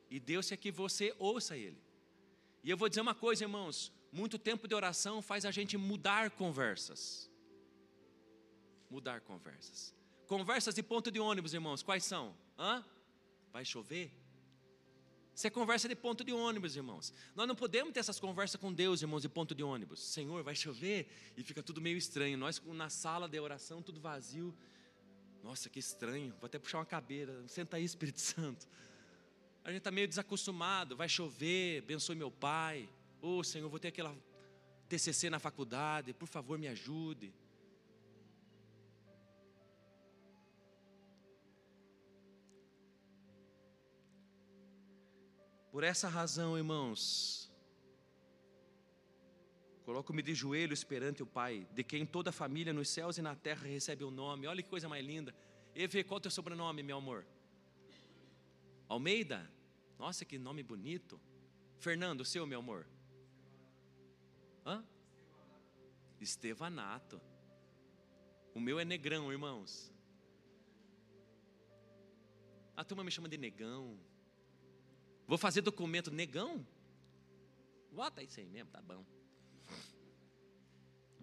[0.10, 1.82] E Deus quer que você ouça Ele.
[2.64, 6.32] E eu vou dizer uma coisa, irmãos: muito tempo de oração faz a gente mudar
[6.32, 7.30] conversas.
[8.90, 9.94] Mudar conversas.
[10.28, 12.36] Conversas de ponto de ônibus, irmãos, quais são?
[12.58, 12.84] Hã?
[13.52, 14.12] Vai chover?
[15.40, 17.14] Isso é conversa de ponto de ônibus, irmãos.
[17.34, 20.02] Nós não podemos ter essas conversas com Deus, irmãos, de ponto de ônibus.
[20.02, 21.10] Senhor, vai chover?
[21.38, 22.38] E fica tudo meio estranho.
[22.38, 24.54] Nós na sala de oração, tudo vazio.
[25.42, 26.36] Nossa, que estranho.
[26.42, 27.48] Vou até puxar uma cabeira.
[27.48, 28.68] Senta aí, Espírito Santo.
[29.64, 32.88] A gente está meio desacostumado, vai chover, abençoe meu pai.
[33.22, 34.16] Ô oh, Senhor, vou ter aquela
[34.88, 37.34] TCC na faculdade, por favor me ajude.
[45.72, 47.50] Por essa razão, irmãos,
[49.86, 53.36] coloco-me de joelhos perante o Pai, de quem toda a família nos céus e na
[53.36, 54.48] terra recebe o nome.
[54.48, 55.34] Olha que coisa mais linda.
[55.76, 57.26] Eve, qual é o teu sobrenome, meu amor?
[58.90, 59.50] Almeida?
[60.00, 61.22] Nossa, que nome bonito.
[61.78, 62.88] Fernando, seu, meu amor?
[64.66, 64.84] Hã?
[66.20, 67.22] Estevanato.
[68.54, 69.94] O meu é negrão, irmãos.
[72.76, 73.98] A turma me chama de negão.
[75.28, 76.66] Vou fazer documento negão?
[77.92, 79.06] Bota isso aí mesmo, tá bom.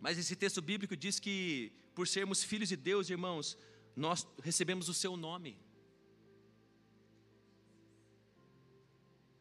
[0.00, 3.58] Mas esse texto bíblico diz que, por sermos filhos de Deus, irmãos,
[3.96, 5.58] nós recebemos o seu nome.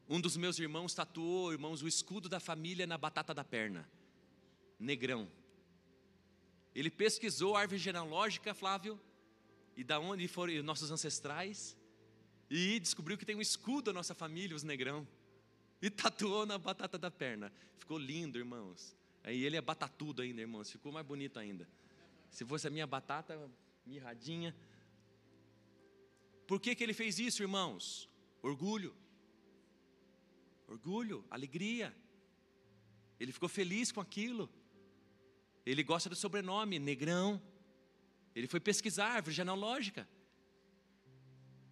[0.07, 3.89] Um dos meus irmãos tatuou, irmãos, o escudo da família na batata da perna.
[4.79, 5.27] Negrão.
[6.75, 8.99] Ele pesquisou a árvore genealógica, Flávio,
[9.75, 11.75] e da onde foram nossos ancestrais,
[12.49, 15.07] e descobriu que tem um escudo da nossa família, os negrão.
[15.81, 17.51] E tatuou na batata da perna.
[17.77, 18.95] Ficou lindo, irmãos.
[19.23, 20.71] Aí ele é batatudo ainda, irmãos.
[20.71, 21.67] Ficou mais bonito ainda.
[22.29, 23.49] Se fosse a minha batata,
[23.85, 24.55] mirradinha.
[26.45, 28.07] Por que, que ele fez isso, irmãos?
[28.41, 28.95] Orgulho.
[30.67, 31.95] Orgulho, alegria.
[33.19, 34.49] Ele ficou feliz com aquilo.
[35.65, 37.41] Ele gosta do sobrenome, negrão.
[38.35, 40.07] Ele foi pesquisar árvore genealógica.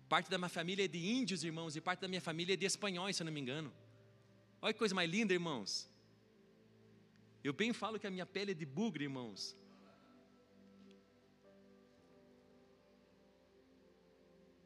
[0.07, 2.65] Parte da minha família é de índios, irmãos, e parte da minha família é de
[2.65, 3.73] espanhóis, se eu não me engano.
[4.61, 5.89] Olha que coisa mais linda, irmãos.
[7.43, 9.57] Eu bem falo que a minha pele é de bugre, irmãos.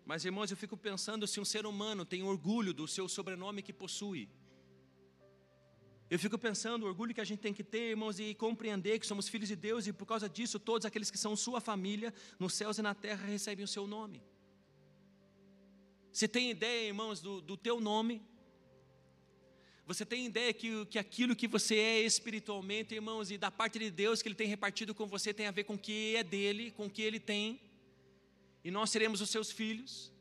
[0.10, 3.74] Mas, irmãos, eu fico pensando se um ser humano tem orgulho do seu sobrenome que
[3.74, 4.30] possui.
[6.10, 9.06] Eu fico pensando o orgulho que a gente tem que ter, irmãos, e compreender que
[9.06, 12.54] somos filhos de Deus e por causa disso todos aqueles que são sua família, nos
[12.54, 14.24] céus e na terra, recebem o seu nome.
[16.10, 18.22] Você tem ideia, irmãos, do, do teu nome?
[19.86, 23.92] Você tem ideia que, que aquilo que você é espiritualmente, irmãos, e da parte de
[23.92, 26.72] Deus que Ele tem repartido com você tem a ver com o que é dele,
[26.72, 27.60] com o que Ele tem,
[28.68, 30.12] e nós seremos os seus filhos.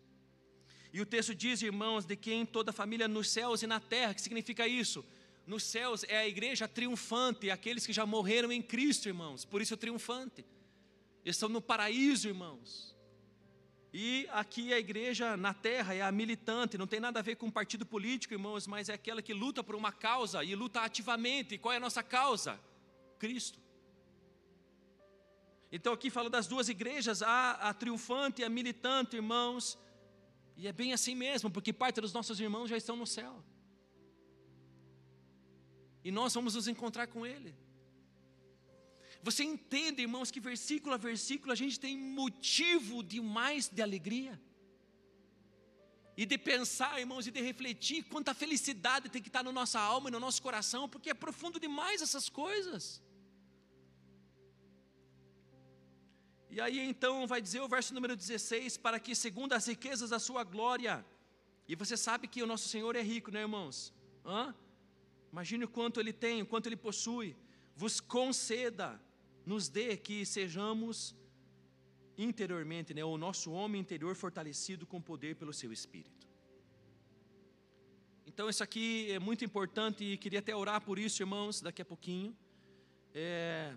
[0.92, 4.14] E o texto diz, irmãos, de quem toda a família nos céus e na terra,
[4.14, 5.04] que significa isso?
[5.44, 9.74] Nos céus é a igreja triunfante, aqueles que já morreram em Cristo, irmãos, por isso
[9.74, 10.46] é triunfante.
[11.24, 12.94] Eles estão no paraíso, irmãos.
[13.92, 17.50] E aqui a igreja na terra é a militante, não tem nada a ver com
[17.50, 21.56] partido político, irmãos, mas é aquela que luta por uma causa e luta ativamente.
[21.56, 22.60] E qual é a nossa causa?
[23.18, 23.65] Cristo.
[25.70, 29.78] Então aqui fala das duas igrejas, a, a triunfante e a militante, irmãos.
[30.56, 33.44] E é bem assim mesmo, porque parte dos nossos irmãos já estão no céu.
[36.04, 37.54] E nós vamos nos encontrar com Ele.
[39.22, 44.40] Você entende, irmãos, que versículo a versículo a gente tem motivo demais de alegria?
[46.16, 50.08] E de pensar, irmãos, e de refletir quanta felicidade tem que estar na nossa alma
[50.08, 53.02] e no nosso coração, porque é profundo demais essas coisas.
[56.56, 60.18] E aí então vai dizer o verso número 16: para que, segundo as riquezas da
[60.18, 61.04] sua glória,
[61.68, 63.92] e você sabe que o nosso Senhor é rico, né, irmãos?
[64.24, 64.54] Hã?
[65.30, 67.36] Imagine o quanto Ele tem, o quanto Ele possui,
[67.82, 68.98] vos conceda
[69.44, 71.14] nos dê que sejamos
[72.16, 76.26] interiormente, né, o nosso homem interior fortalecido com poder pelo seu espírito.
[78.26, 81.84] Então isso aqui é muito importante e queria até orar por isso, irmãos, daqui a
[81.84, 82.34] pouquinho.
[83.12, 83.76] É,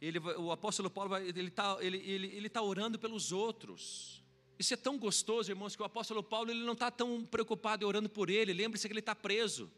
[0.00, 4.22] ele, o apóstolo Paulo ele está ele, ele, ele tá orando pelos outros.
[4.58, 8.08] Isso é tão gostoso, irmãos, que o apóstolo Paulo ele não está tão preocupado orando
[8.08, 8.52] por ele.
[8.52, 9.70] Lembre-se que ele está preso.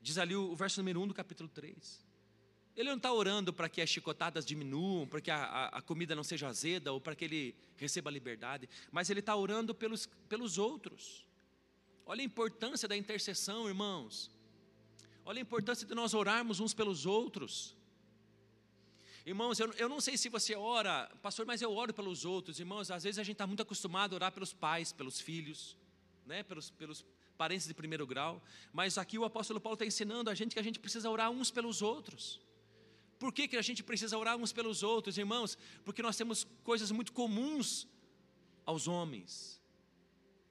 [0.00, 2.04] Diz ali o, o verso número 1 do capítulo 3.
[2.76, 6.14] Ele não está orando para que as chicotadas diminuam, para que a, a, a, comida
[6.16, 10.58] não seja azeda ou para que ele receba liberdade, mas ele está orando pelos, pelos
[10.58, 11.24] outros.
[12.04, 14.30] Olha a importância da intercessão, irmãos.
[15.24, 17.76] Olha a importância de nós orarmos uns pelos outros.
[19.26, 22.60] Irmãos, eu, eu não sei se você ora, pastor, mas eu oro pelos outros.
[22.60, 25.78] Irmãos, às vezes a gente está muito acostumado a orar pelos pais, pelos filhos,
[26.26, 27.04] né, pelos, pelos
[27.38, 28.42] parentes de primeiro grau.
[28.70, 31.50] Mas aqui o apóstolo Paulo está ensinando a gente que a gente precisa orar uns
[31.50, 32.38] pelos outros.
[33.18, 35.56] Por que, que a gente precisa orar uns pelos outros, irmãos?
[35.86, 37.88] Porque nós temos coisas muito comuns
[38.66, 39.58] aos homens,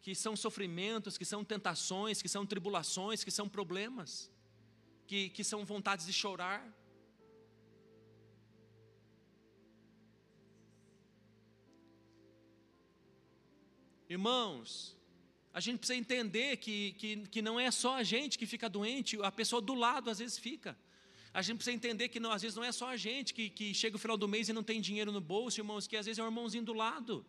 [0.02, 4.32] que são sofrimentos, que são tentações, que são tribulações, que são problemas,
[5.06, 6.68] que, que são vontades de chorar.
[14.14, 14.96] Irmãos,
[15.52, 19.18] a gente precisa entender que, que, que não é só a gente que fica doente,
[19.24, 20.78] a pessoa do lado às vezes fica.
[21.34, 23.74] A gente precisa entender que não, às vezes não é só a gente que, que
[23.74, 26.20] chega o final do mês e não tem dinheiro no bolso, irmãos, que às vezes
[26.20, 27.26] é o irmãozinho do lado.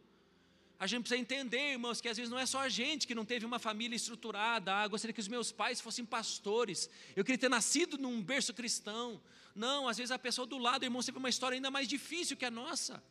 [0.78, 3.24] A gente precisa entender, irmãos, que às vezes não é só a gente que não
[3.24, 4.74] teve uma família estruturada.
[4.74, 6.90] Ah, gostaria que os meus pais fossem pastores.
[7.16, 9.22] Eu queria ter nascido num berço cristão.
[9.54, 12.44] Não, às vezes a pessoa do lado, irmãos, teve uma história ainda mais difícil que
[12.44, 13.02] a nossa.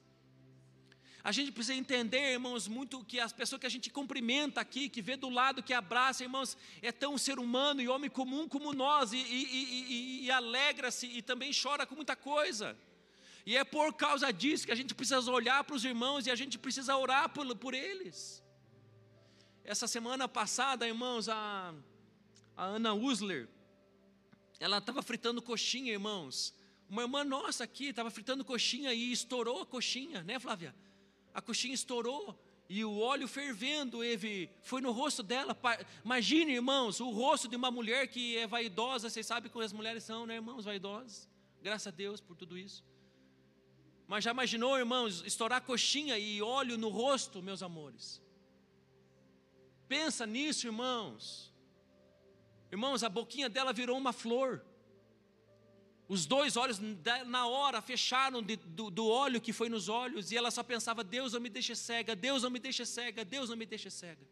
[1.24, 5.02] A gente precisa entender, irmãos, muito que as pessoas que a gente cumprimenta aqui, que
[5.02, 9.14] vê do lado, que abraça, irmãos, é tão ser humano e homem comum como nós,
[9.14, 12.78] e, e, e, e alegra-se e também chora com muita coisa.
[13.46, 16.36] E é por causa disso que a gente precisa olhar para os irmãos e a
[16.36, 18.44] gente precisa orar por, por eles.
[19.64, 21.74] Essa semana passada, irmãos, a,
[22.58, 23.48] a Ana Usler,
[24.60, 26.54] ela estava fritando coxinha, irmãos.
[26.90, 30.76] Uma irmã nossa aqui estava fritando coxinha e estourou a coxinha, né, Flávia?
[31.34, 32.38] A coxinha estourou
[32.70, 35.58] e o óleo fervendo, Eve, foi no rosto dela.
[36.04, 39.10] Imagine, irmãos, o rosto de uma mulher que é vaidosa.
[39.10, 41.30] Vocês sabem como as mulheres são, né, irmãos, vaidosas?
[41.62, 42.84] Graças a Deus por tudo isso.
[44.08, 48.22] Mas já imaginou, irmãos, estourar coxinha e óleo no rosto, meus amores?
[49.88, 51.54] Pensa nisso, irmãos.
[52.72, 54.64] Irmãos, a boquinha dela virou uma flor.
[56.14, 56.80] Os dois olhos,
[57.26, 61.04] na hora, fecharam de, do, do, óleo que foi nos olhos, e ela só pensava:
[61.04, 64.24] Deus não me deixe cega, Deus não me deixe cega, Deus não me deixe cega.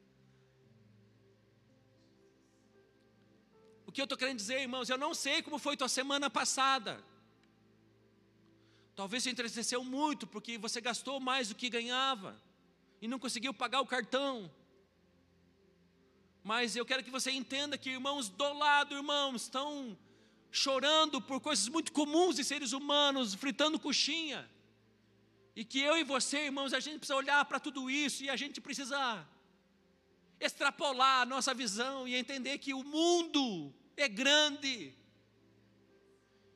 [3.87, 7.03] O que eu estou querendo dizer, irmãos, eu não sei como foi tua semana passada.
[8.95, 12.39] Talvez você entristeceu muito porque você gastou mais do que ganhava
[13.01, 14.51] e não conseguiu pagar o cartão.
[16.43, 19.97] Mas eu quero que você entenda que irmãos do lado, irmãos, estão
[20.51, 24.49] chorando por coisas muito comuns de seres humanos, fritando coxinha.
[25.55, 28.35] E que eu e você, irmãos, a gente precisa olhar para tudo isso e a
[28.35, 29.27] gente precisa
[30.39, 34.93] extrapolar a nossa visão e entender que o mundo é grande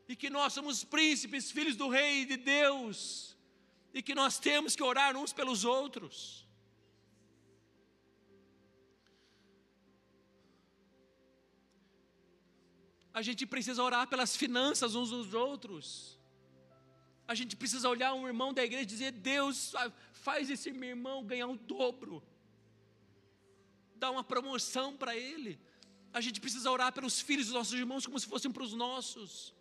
[0.07, 3.35] e que nós somos príncipes, filhos do Rei de Deus,
[3.93, 6.44] e que nós temos que orar uns pelos outros.
[13.17, 16.19] A gente precisa orar pelas finanças uns dos outros.
[17.25, 19.73] A gente precisa olhar um irmão da igreja e dizer: Deus,
[20.11, 22.21] faz esse meu irmão ganhar um dobro,
[23.95, 25.57] dá uma promoção para ele.
[26.11, 29.53] A gente precisa orar pelos filhos dos nossos irmãos como se fossem para os nossos.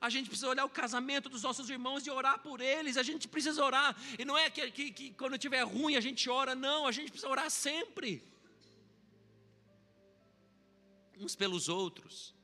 [0.00, 2.96] A gente precisa olhar o casamento dos nossos irmãos e orar por eles.
[2.96, 3.94] A gente precisa orar.
[4.18, 6.86] E não é que, que, que quando estiver ruim a gente ora, não.
[6.86, 8.22] A gente precisa orar sempre.
[11.18, 12.35] Uns pelos outros.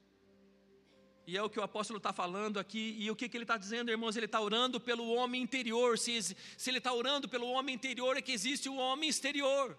[1.27, 2.97] E é o que o apóstolo está falando aqui.
[2.99, 4.17] E o que, que ele está dizendo, irmãos?
[4.17, 5.99] Ele está orando pelo homem interior.
[5.99, 9.77] Se, se ele está orando pelo homem interior, é que existe o homem exterior.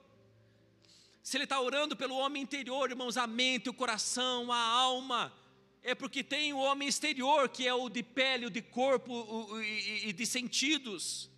[1.21, 5.33] Se ele está orando pelo homem interior, irmãos, a mente, o coração, a alma
[5.83, 10.13] é porque tem o homem exterior, que é o de pele, o de corpo e
[10.13, 11.29] de sentidos.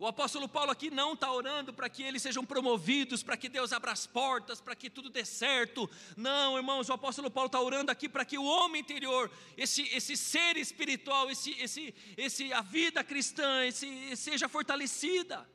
[0.00, 3.72] O apóstolo Paulo aqui não está orando para que eles sejam promovidos, para que Deus
[3.72, 5.90] abra as portas, para que tudo dê certo.
[6.16, 10.16] Não, irmãos, o apóstolo Paulo está orando aqui para que o homem interior, esse, esse
[10.16, 15.48] ser espiritual, esse, esse, esse, a vida cristã, esse, seja fortalecida.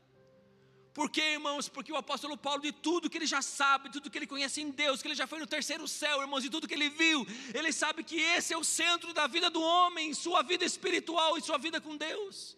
[0.93, 1.69] Por quê, irmãos?
[1.69, 4.71] Porque o apóstolo Paulo, de tudo que ele já sabe, tudo que ele conhece em
[4.71, 7.71] Deus, que ele já foi no terceiro céu, irmãos, de tudo que ele viu, ele
[7.71, 11.57] sabe que esse é o centro da vida do homem, sua vida espiritual e sua
[11.57, 12.57] vida com Deus.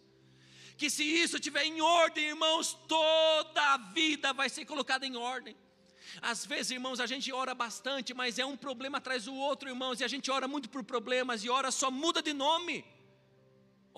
[0.76, 5.56] Que se isso estiver em ordem, irmãos, toda a vida vai ser colocada em ordem.
[6.20, 10.00] Às vezes, irmãos, a gente ora bastante, mas é um problema atrás do outro, irmãos,
[10.00, 12.84] e a gente ora muito por problemas, e ora só muda de nome.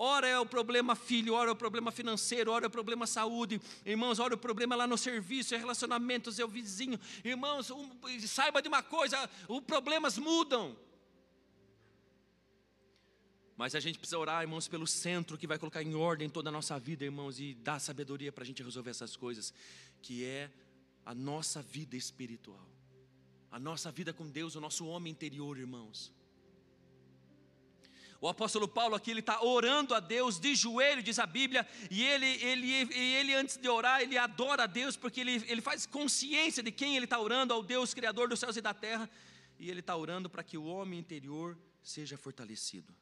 [0.01, 3.59] Ora é o problema filho, ora é o problema financeiro, ora é o problema saúde.
[3.85, 6.97] Irmãos, ora é o problema lá no serviço, é relacionamentos, é o vizinho.
[7.21, 7.89] Irmãos, um,
[8.25, 10.77] saiba de uma coisa, os problemas mudam.
[13.59, 16.51] Mas a gente precisa orar, irmãos, pelo centro que vai colocar em ordem toda a
[16.51, 19.53] nossa vida, irmãos, e dar sabedoria para a gente resolver essas coisas,
[20.01, 20.49] que é
[21.05, 22.65] a nossa vida espiritual,
[23.51, 26.09] a nossa vida com Deus, o nosso homem interior, irmãos.
[28.21, 32.01] O apóstolo Paulo aqui ele está orando a Deus de joelho, diz a Bíblia, e
[32.01, 36.63] ele, ele, ele antes de orar, ele adora a Deus, porque ele, ele faz consciência
[36.63, 39.09] de quem ele está orando, ao Deus Criador dos céus e da terra,
[39.59, 42.95] e ele está orando para que o homem interior seja fortalecido.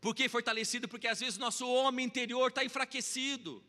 [0.00, 0.88] Por que fortalecido?
[0.88, 3.62] Porque às vezes o nosso homem interior está enfraquecido.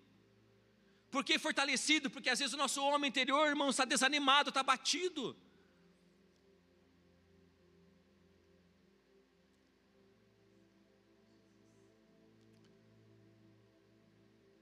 [1.09, 2.09] Por que fortalecido?
[2.09, 5.35] Porque às vezes o nosso homem interior, irmão, está desanimado, está batido.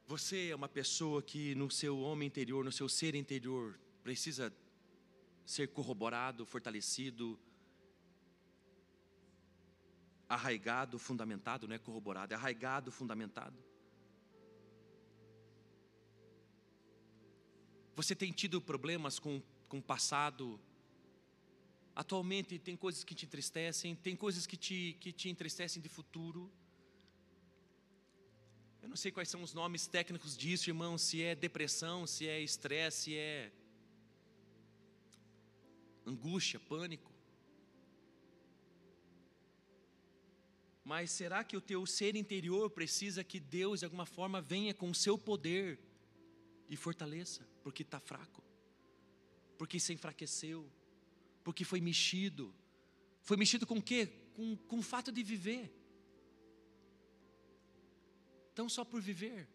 [0.08, 4.54] Você é uma pessoa que no seu homem interior, no seu ser interior, precisa
[5.46, 7.40] ser corroborado, fortalecido,
[10.28, 13.58] arraigado, fundamentado, não é corroborado, é arraigado, fundamentado.
[17.96, 20.60] Você tem tido problemas com, com o passado?
[21.96, 26.52] Atualmente tem coisas que te entristecem, tem coisas que te, que te entristecem de futuro.
[28.82, 32.42] Eu não sei quais são os nomes técnicos disso, irmão, se é depressão, se é
[32.42, 33.52] estresse, se é
[36.06, 37.15] angústia, pânico.
[40.86, 44.88] Mas será que o teu ser interior precisa que Deus, de alguma forma, venha com
[44.92, 45.80] o seu poder
[46.70, 47.42] e fortaleça?
[47.64, 48.44] Porque está fraco,
[49.58, 50.72] porque se enfraqueceu,
[51.44, 52.54] porque foi mexido.
[53.24, 54.06] Foi mexido com o quê?
[54.36, 55.74] Com, com o fato de viver.
[58.54, 59.48] Então, só por viver.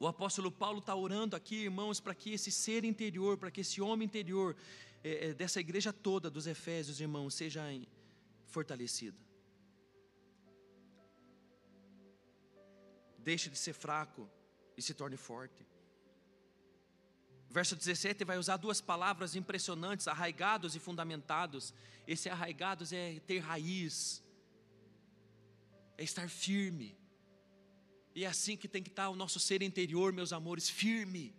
[0.00, 3.82] O apóstolo Paulo está orando aqui, irmãos, para que esse ser interior, para que esse
[3.82, 4.56] homem interior
[5.04, 7.62] é, dessa igreja toda dos Efésios, irmãos, seja
[8.46, 9.25] fortalecido.
[13.26, 14.30] Deixe de ser fraco
[14.76, 15.66] e se torne forte.
[17.50, 21.74] Verso 17 vai usar duas palavras impressionantes: arraigados e fundamentados.
[22.06, 24.22] Esse arraigados é ter raiz,
[25.98, 26.96] é estar firme.
[28.14, 31.34] E é assim que tem que estar o nosso ser interior, meus amores, firme,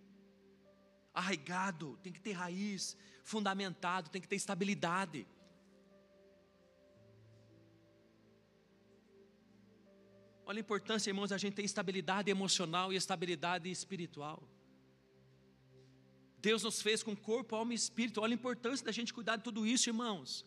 [1.13, 5.25] arraigado, tem que ter raiz, fundamentado, tem que ter estabilidade.
[10.49, 14.41] Olha a importância, irmãos, a gente ter estabilidade emocional e estabilidade espiritual.
[16.39, 18.21] Deus nos fez com corpo, alma e espírito.
[18.21, 20.45] Olha a importância da gente cuidar de tudo isso, irmãos.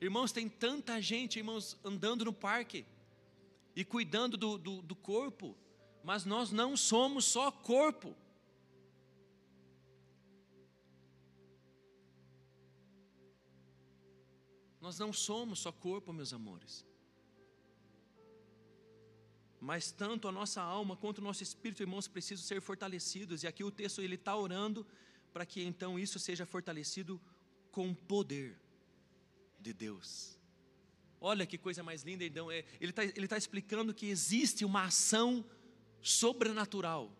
[0.00, 2.84] Irmãos, tem tanta gente, irmãos, andando no parque
[3.76, 5.56] e cuidando do, do, do corpo,
[6.02, 8.16] mas nós não somos só corpo.
[14.80, 16.89] Nós não somos só corpo, meus amores.
[19.60, 23.42] Mas tanto a nossa alma quanto o nosso espírito, irmãos, precisam ser fortalecidos.
[23.42, 24.86] E aqui o texto ele está orando
[25.32, 27.20] para que então isso seja fortalecido
[27.70, 28.58] com o poder
[29.60, 30.38] de Deus.
[31.20, 32.50] Olha que coisa mais linda, então.
[32.50, 35.44] É, ele está ele tá explicando que existe uma ação
[36.00, 37.14] sobrenatural.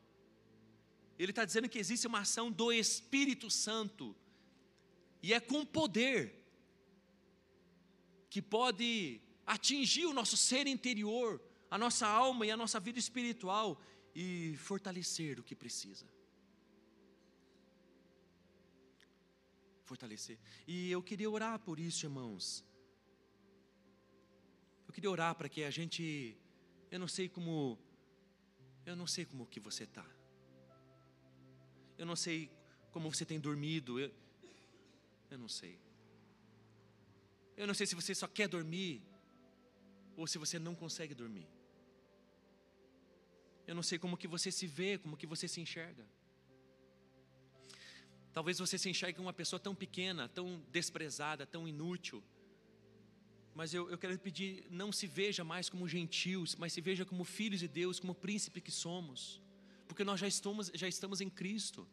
[1.18, 4.16] Ele está dizendo que existe uma ação do Espírito Santo.
[5.22, 6.34] E é com poder
[8.30, 11.38] que pode atingir o nosso ser interior,
[11.71, 13.81] a nossa alma e a nossa vida espiritual
[14.14, 16.07] e fortalecer o que precisa.
[19.85, 20.39] Fortalecer.
[20.66, 22.64] E eu queria orar por isso, irmãos.
[24.89, 26.37] Eu queria orar para que a gente,
[26.91, 27.79] eu não sei como,
[28.85, 30.05] eu não sei como que você está.
[31.97, 32.51] Eu não sei
[32.91, 34.01] como você tem dormido.
[34.01, 34.12] Eu,
[35.31, 35.79] eu não sei.
[37.57, 39.03] Eu não sei se você só quer dormir
[40.16, 41.60] ou se você não consegue dormir.
[43.71, 46.05] Eu não sei como que você se vê, como que você se enxerga.
[48.37, 50.47] Talvez você se enxergue uma pessoa tão pequena, tão
[50.77, 52.23] desprezada, tão inútil
[53.55, 57.25] mas eu, eu quero pedir, não se veja mais como gentios, mas se veja como
[57.25, 59.43] filhos de Deus, como príncipe que somos.
[59.87, 61.87] Porque nós já estamos, já estamos em Cristo.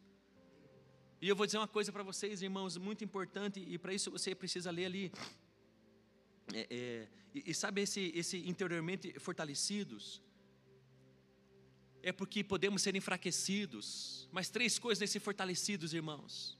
[1.20, 4.34] E eu vou dizer uma coisa para vocês, irmãos, muito importante, e para isso você
[4.34, 5.12] precisa ler ali.
[6.54, 10.22] É, é, e, e sabe esse, esse interiormente fortalecidos?
[12.02, 14.28] É porque podemos ser enfraquecidos.
[14.30, 16.58] Mas três coisas nesse fortalecidos, irmãos.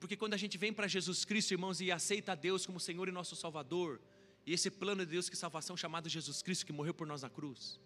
[0.00, 3.08] Porque quando a gente vem para Jesus Cristo, irmãos, e aceita a Deus como Senhor
[3.08, 4.00] e nosso Salvador,
[4.46, 7.30] e esse plano de Deus que salvação chamado Jesus Cristo, que morreu por nós na
[7.30, 7.80] cruz,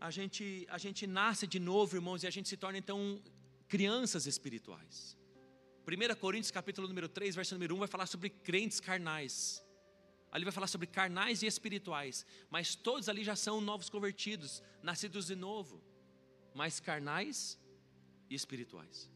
[0.00, 3.22] a gente, a gente nasce de novo, irmãos, e a gente se torna então
[3.68, 5.16] crianças espirituais.
[5.86, 9.63] 1 Coríntios capítulo número 3, verso número 1 vai falar sobre crentes carnais.
[10.34, 15.26] Ali vai falar sobre carnais e espirituais, mas todos ali já são novos convertidos, nascidos
[15.28, 15.80] de novo,
[16.52, 17.56] mas carnais
[18.28, 19.08] e espirituais.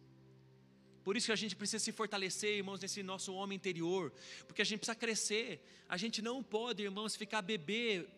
[1.02, 4.12] Por isso que a gente precisa se fortalecer, irmãos, nesse nosso homem interior,
[4.46, 5.60] porque a gente precisa crescer.
[5.88, 8.08] A gente não pode, irmãos, ficar bebê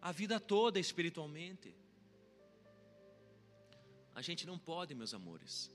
[0.00, 1.74] a vida toda espiritualmente.
[4.14, 5.72] A gente não pode, meus amores.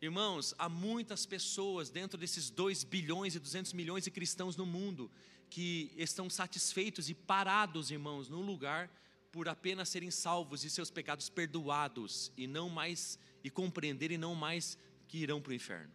[0.00, 5.10] Irmãos, há muitas pessoas dentro desses 2 bilhões e 200 milhões de cristãos no mundo
[5.50, 8.90] que estão satisfeitos e parados, irmãos, num lugar
[9.30, 14.78] por apenas serem salvos e seus pecados perdoados e não mais e compreenderem não mais
[15.06, 15.92] que irão para o inferno.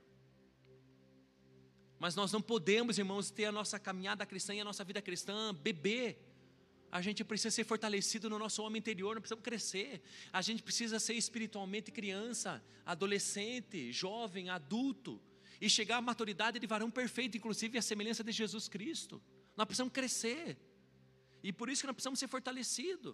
[1.97, 5.53] Mas nós não podemos, irmãos, ter a nossa caminhada cristã e a nossa vida cristã
[5.53, 6.21] beber.
[6.95, 10.01] A gente precisa ser fortalecido no nosso homem interior, nós precisamos crescer.
[10.31, 15.21] A gente precisa ser espiritualmente criança, adolescente, jovem, adulto.
[15.59, 19.21] E chegar à maturidade de varão perfeito, inclusive a semelhança de Jesus Cristo.
[19.57, 20.57] Nós precisamos crescer.
[21.43, 23.13] E por isso que nós precisamos ser fortalecidos.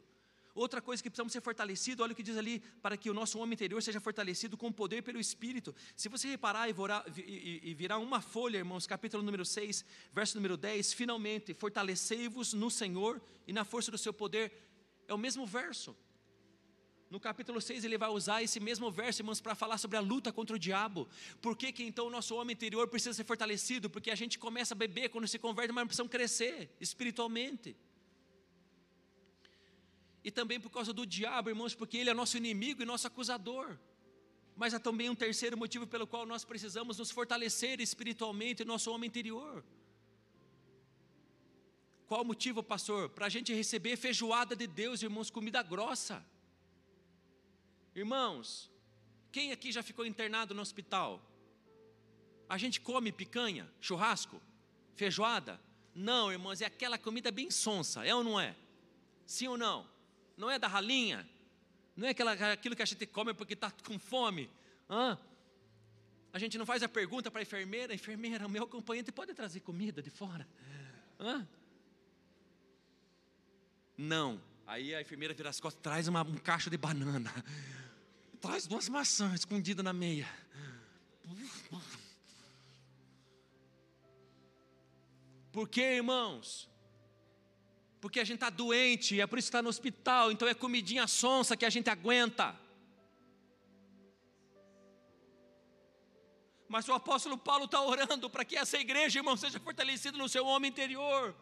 [0.54, 3.40] Outra coisa que precisamos ser fortalecidos, olha o que diz ali, para que o nosso
[3.40, 5.74] homem interior seja fortalecido com poder pelo Espírito.
[5.96, 11.54] Se você reparar e, virar uma folha, irmãos, capítulo número 6, verso número 10, finalmente,
[11.54, 14.52] fortalecei-vos no Senhor e na força do seu poder.
[15.08, 15.96] É o mesmo verso.
[17.10, 20.32] No capítulo 6 ele vai usar esse mesmo verso, irmãos, para falar sobre a luta
[20.32, 21.10] contra o diabo.
[21.42, 23.90] Por que, que então o nosso homem interior precisa ser fortalecido?
[23.90, 27.76] Porque a gente começa a beber quando se converte, mas precisamos crescer espiritualmente.
[30.24, 33.78] E também por causa do diabo, irmãos, porque ele é nosso inimigo e nosso acusador.
[34.56, 39.08] Mas há também um terceiro motivo pelo qual nós precisamos nos fortalecer espiritualmente, nosso homem
[39.08, 39.64] interior.
[42.06, 43.10] Qual o motivo, pastor?
[43.10, 46.24] Para a gente receber feijoada de Deus, irmãos, comida grossa.
[47.96, 48.70] Irmãos,
[49.32, 51.22] quem aqui já ficou internado no hospital?
[52.48, 54.42] A gente come picanha, churrasco,
[54.94, 55.60] feijoada?
[55.96, 58.56] Não, irmãos, é aquela comida bem sonsa, é ou não é?
[59.26, 59.88] Sim ou não?
[60.38, 61.28] Não é da ralinha?
[61.96, 64.50] Não é aquela, aquilo que a gente come porque está com fome?
[64.90, 65.18] Hã?
[66.34, 69.60] A gente não faz a pergunta para a enfermeira, enfermeira, o meu acompanhante pode trazer
[69.60, 70.48] comida de fora?
[71.20, 71.48] Hã?
[73.98, 74.42] Não.
[74.66, 77.32] Aí a enfermeira vira as costas, traz uma, um cacho de banana
[78.42, 80.28] traz duas maçãs escondidas na meia.
[85.52, 86.68] Por que, irmãos?
[88.02, 91.06] Porque a gente está doente, é por isso que está no hospital, então é comidinha
[91.08, 92.60] sonsa que a gente aguenta.
[96.68, 100.46] Mas o apóstolo Paulo está orando para que essa igreja, irmão, seja fortalecida no seu
[100.46, 101.36] homem interior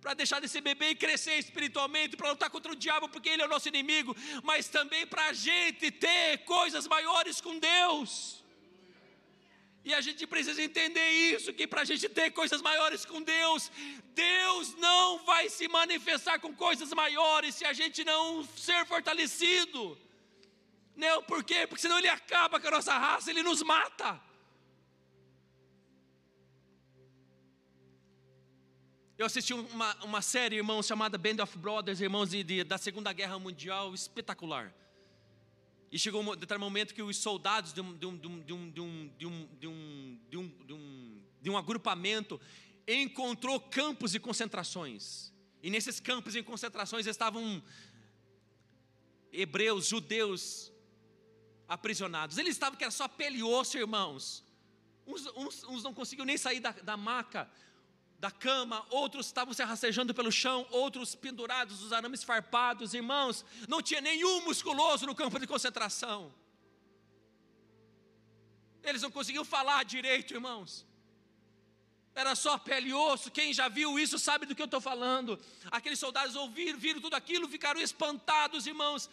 [0.00, 3.42] para deixar de ser bebê e crescer espiritualmente, para lutar contra o diabo, porque ele
[3.42, 8.35] é o nosso inimigo, mas também para a gente ter coisas maiores com Deus.
[9.88, 13.70] E a gente precisa entender isso: que para a gente ter coisas maiores com Deus,
[14.12, 19.96] Deus não vai se manifestar com coisas maiores se a gente não ser fortalecido.
[20.96, 21.68] Não, por quê?
[21.68, 24.20] Porque senão ele acaba com a nossa raça, ele nos mata.
[29.16, 33.12] Eu assisti uma, uma série, irmãos, chamada Band of Brothers, irmãos de, de, da Segunda
[33.12, 34.74] Guerra Mundial, espetacular.
[35.90, 37.80] E chegou um determinado momento que os soldados de
[41.50, 42.40] um agrupamento
[42.86, 45.32] encontrou campos de concentrações.
[45.62, 47.62] E nesses campos de concentrações estavam
[49.32, 50.72] hebreus, judeus
[51.68, 52.38] aprisionados.
[52.38, 54.44] Eles estavam que era só pele e osso, irmãos.
[55.06, 57.48] Uns, uns, uns não conseguiam nem sair da, da maca,
[58.18, 63.82] da cama, outros estavam se rastejando pelo chão, outros pendurados, os arames farpados, irmãos, não
[63.82, 66.32] tinha nenhum musculoso no campo de concentração.
[68.82, 70.86] Eles não conseguiam falar direito, irmãos.
[72.14, 73.30] Era só pele e osso.
[73.30, 75.38] Quem já viu isso sabe do que eu estou falando.
[75.70, 79.10] Aqueles soldados ouviram, viram tudo aquilo, ficaram espantados, irmãos.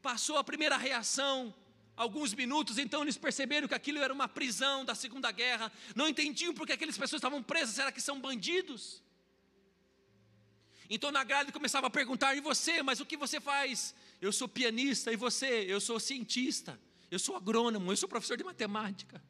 [0.00, 1.52] Passou a primeira reação,
[1.96, 6.52] alguns minutos, então eles perceberam que aquilo era uma prisão da Segunda Guerra, não entendiam
[6.52, 9.02] porque aquelas pessoas estavam presas, será que são bandidos?
[10.88, 13.94] Então na grade começava a perguntar: e você, mas o que você faz?
[14.20, 15.64] Eu sou pianista, e você?
[15.66, 16.78] Eu sou cientista,
[17.10, 19.22] eu sou agrônomo, eu sou professor de matemática.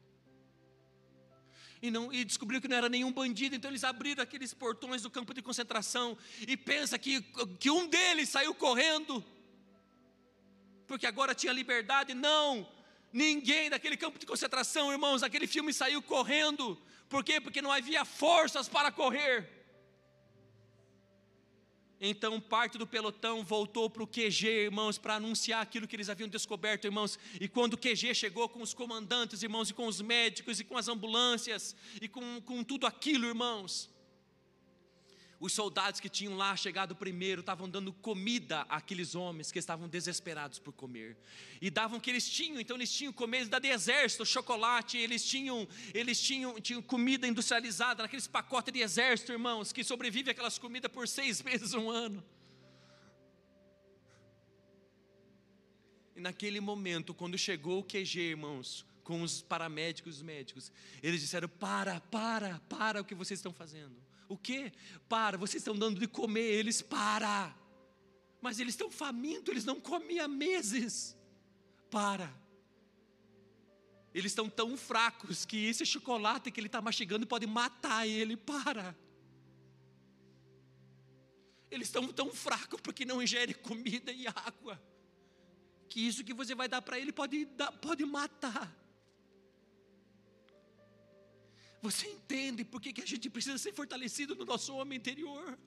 [1.79, 5.11] E, não, e descobriram que não era nenhum bandido, então eles abriram aqueles portões do
[5.11, 7.21] campo de concentração e pensa que,
[7.59, 9.23] que um deles saiu correndo
[10.87, 12.13] porque agora tinha liberdade.
[12.13, 12.67] Não,
[13.11, 16.81] ninguém daquele campo de concentração, irmãos, aquele filme saiu correndo.
[17.09, 17.39] Por quê?
[17.39, 19.57] Porque não havia forças para correr.
[21.99, 26.29] Então, parte do pelotão voltou para o QG, irmãos, para anunciar aquilo que eles haviam
[26.29, 27.17] descoberto, irmãos.
[27.41, 30.77] E quando o QG chegou com os comandantes, irmãos, e com os médicos, e com
[30.77, 33.89] as ambulâncias, e com, com tudo aquilo, irmãos,
[35.39, 40.57] os soldados que tinham lá chegado primeiro estavam dando comida àqueles homens que estavam desesperados
[40.57, 41.15] por comer.
[41.61, 45.67] E davam o que eles tinham, então eles tinham comida da exército, chocolate, eles tinham,
[45.93, 51.07] eles tinham, tinham comida industrializada, naqueles pacotes de exército, irmãos, que sobrevive aquelas comidas por
[51.07, 52.23] seis meses, um ano.
[56.15, 60.71] E naquele momento, quando chegou o QG, irmãos, com os paramédicos e os médicos,
[61.03, 64.71] eles disseram: para, para, para o que vocês estão fazendo o que?
[65.07, 67.55] Para, vocês estão dando de comer eles, para.
[68.41, 71.17] Mas eles estão famintos, eles não comem há meses.
[71.89, 72.33] Para.
[74.13, 78.35] Eles estão tão fracos que esse chocolate que ele está mastigando pode matar ele.
[78.35, 78.95] Para.
[81.69, 84.81] Eles estão tão fracos porque não ingerem comida e água.
[85.89, 87.47] Que isso que você vai dar para ele pode,
[87.81, 88.75] pode matar.
[91.87, 95.57] Você entende por que, que a gente precisa ser fortalecido no nosso homem interior?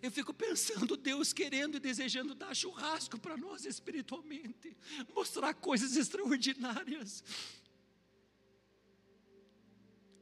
[0.00, 4.76] Eu fico pensando, Deus querendo e desejando dar churrasco para nós espiritualmente,
[5.12, 7.24] mostrar coisas extraordinárias.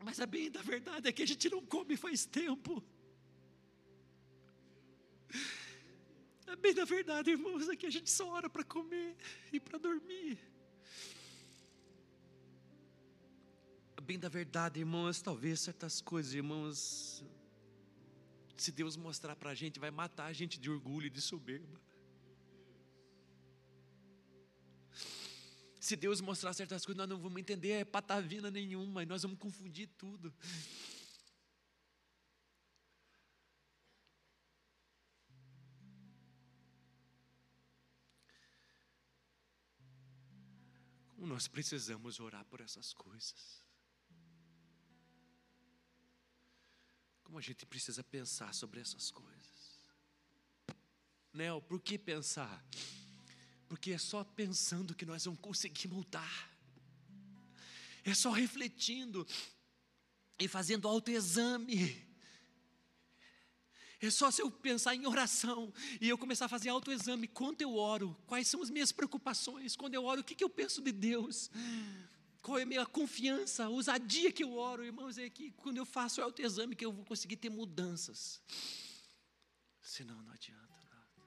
[0.02, 2.82] Mas a bem da verdade é que a gente não come faz tempo.
[6.46, 9.14] A bem da verdade, irmãos, é que a gente só ora para comer
[9.52, 10.38] e para dormir.
[14.02, 17.24] Bem da verdade, irmãos, talvez certas coisas, irmãos,
[18.56, 21.80] se Deus mostrar para a gente, vai matar a gente de orgulho e de soberba.
[25.80, 29.38] Se Deus mostrar certas coisas, nós não vamos entender é patavina nenhuma, e nós vamos
[29.38, 30.34] confundir tudo.
[41.08, 43.71] Como nós precisamos orar por essas coisas.
[47.32, 49.80] Como a gente precisa pensar sobre essas coisas.
[51.32, 52.62] Nel, por que pensar?
[53.70, 56.54] Porque é só pensando que nós vamos conseguir mudar.
[58.04, 59.26] É só refletindo
[60.38, 62.06] e fazendo autoexame.
[63.98, 65.72] É só se eu pensar em oração
[66.02, 69.94] e eu começar a fazer autoexame, quanto eu oro, quais são as minhas preocupações, quando
[69.94, 71.50] eu oro, o que, que eu penso de Deus
[72.42, 75.86] qual é a minha confiança, a ousadia que eu oro, irmãos, é que quando eu
[75.86, 78.42] faço o autoexame que eu vou conseguir ter mudanças.
[79.80, 81.22] Senão não adianta nada.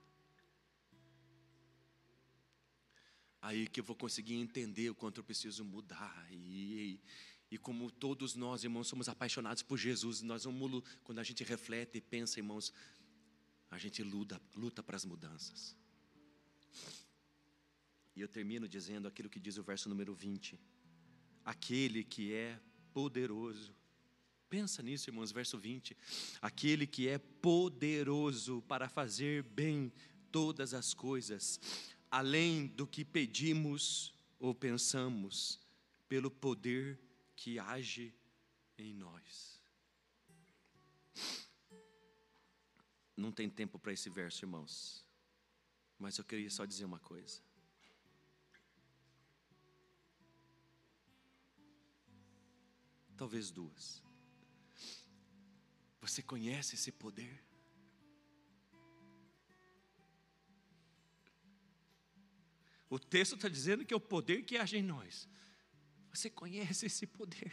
[3.42, 6.28] Aí que eu vou conseguir entender o quanto eu preciso mudar.
[6.32, 7.00] E,
[7.50, 11.98] e como todos nós, irmãos, somos apaixonados por Jesus, nós vamos, quando a gente reflete
[11.98, 12.74] e pensa, irmãos,
[13.72, 15.78] a gente luta, luta para as mudanças.
[18.14, 20.75] E eu termino dizendo aquilo que diz o verso número 20
[21.46, 22.60] aquele que é
[22.92, 23.74] poderoso.
[24.50, 25.96] Pensa nisso, irmãos, verso 20.
[26.42, 29.94] Aquele que é poderoso para fazer bem
[30.32, 31.60] todas as coisas,
[32.10, 35.60] além do que pedimos ou pensamos,
[36.10, 37.00] pelo poder
[37.36, 38.14] que age
[38.78, 39.62] em nós.
[43.16, 45.06] Não tem tempo para esse verso, irmãos,
[45.98, 47.42] mas eu queria só dizer uma coisa.
[53.16, 54.04] Talvez duas.
[56.02, 57.44] Você conhece esse poder?
[62.90, 65.28] O texto está dizendo que é o poder que age em nós.
[66.14, 67.52] Você conhece esse poder?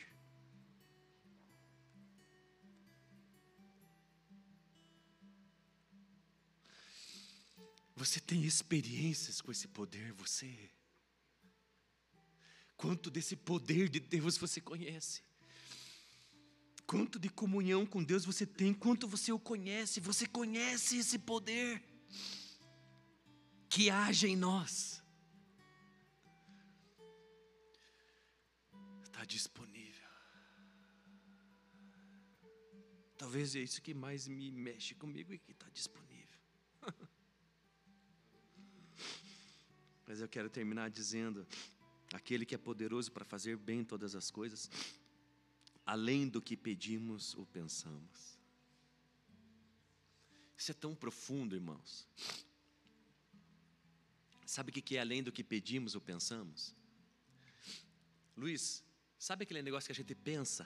[7.97, 10.71] Você tem experiências com esse poder, você.
[12.77, 15.23] Quanto desse poder de Deus você conhece?
[16.93, 21.83] Quanto de comunhão com Deus você tem, quanto você o conhece, você conhece esse poder
[23.67, 25.03] que age em nós.
[29.05, 30.07] Está disponível.
[33.17, 36.39] Talvez é isso que mais me mexe comigo e que está disponível.
[40.07, 41.47] Mas eu quero terminar dizendo:
[42.13, 44.69] aquele que é poderoso para fazer bem todas as coisas,
[45.85, 48.39] além do que pedimos ou pensamos.
[50.57, 52.07] Isso é tão profundo, irmãos.
[54.47, 56.75] Sabe o que é além do que pedimos ou pensamos?
[58.37, 58.85] Luiz,
[59.19, 60.65] sabe aquele negócio que a gente pensa?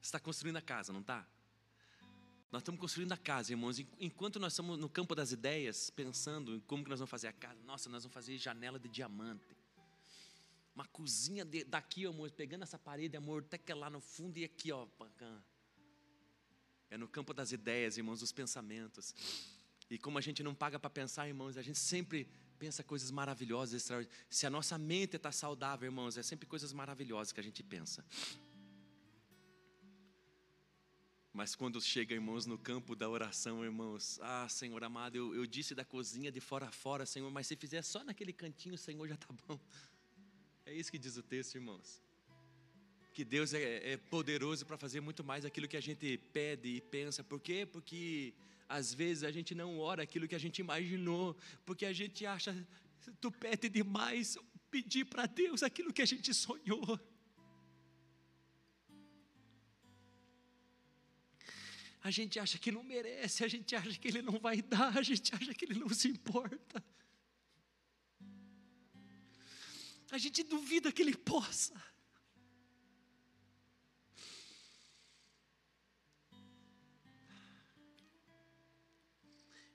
[0.00, 1.26] Você está construindo a casa, não está?
[2.50, 3.78] Nós estamos construindo a casa, irmãos.
[3.98, 7.32] Enquanto nós estamos no campo das ideias, pensando em como que nós vamos fazer a
[7.32, 9.56] casa, nossa, nós vamos fazer janela de diamante
[10.74, 14.36] uma cozinha de, daqui, amor, pegando essa parede, amor, até que é lá no fundo
[14.38, 14.86] e aqui, ó.
[16.90, 19.14] É no campo das ideias, irmãos, dos pensamentos.
[19.88, 23.82] E como a gente não paga para pensar, irmãos, a gente sempre pensa coisas maravilhosas,
[23.82, 24.26] extraordinárias.
[24.28, 28.04] Se a nossa mente está saudável, irmãos, é sempre coisas maravilhosas que a gente pensa.
[31.32, 35.74] Mas quando chega, irmãos, no campo da oração, irmãos, ah, Senhor amado, eu, eu disse
[35.74, 39.14] da cozinha de fora a fora, Senhor, mas se fizer só naquele cantinho, Senhor, já
[39.14, 39.58] está bom.
[40.66, 42.02] É isso que diz o texto, irmãos.
[43.12, 46.80] Que Deus é, é poderoso para fazer muito mais aquilo que a gente pede e
[46.80, 47.22] pensa.
[47.22, 47.66] Por quê?
[47.70, 48.34] Porque
[48.68, 51.36] às vezes a gente não ora aquilo que a gente imaginou,
[51.66, 52.56] porque a gente acha,
[53.20, 54.38] tu pede demais
[54.70, 56.98] pedir para Deus aquilo que a gente sonhou.
[62.02, 65.02] A gente acha que não merece, a gente acha que Ele não vai dar, a
[65.02, 66.82] gente acha que Ele não se importa.
[70.14, 71.74] A gente duvida que Ele possa.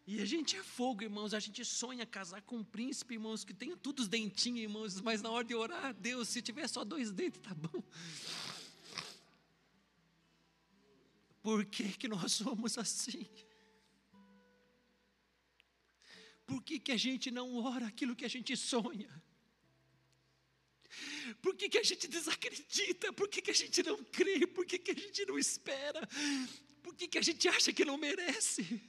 [0.08, 1.36] E a gente é fogo, irmãos.
[1.36, 5.02] A gente sonha casar com um príncipe, irmãos, que tenha todos os dentinhos, irmãos.
[5.02, 7.84] Mas na hora de orar, Deus, se tiver só dois dentes, tá bom.
[11.44, 13.28] Por que, que nós somos assim?
[16.48, 19.29] Por que, que a gente não ora aquilo que a gente sonha?
[21.42, 23.14] Por que, que a gente desacredita?
[23.14, 24.46] Por que, que a gente não crê?
[24.48, 26.08] Por que, que a gente não espera?
[26.82, 28.82] Por que, que a gente acha que não merece?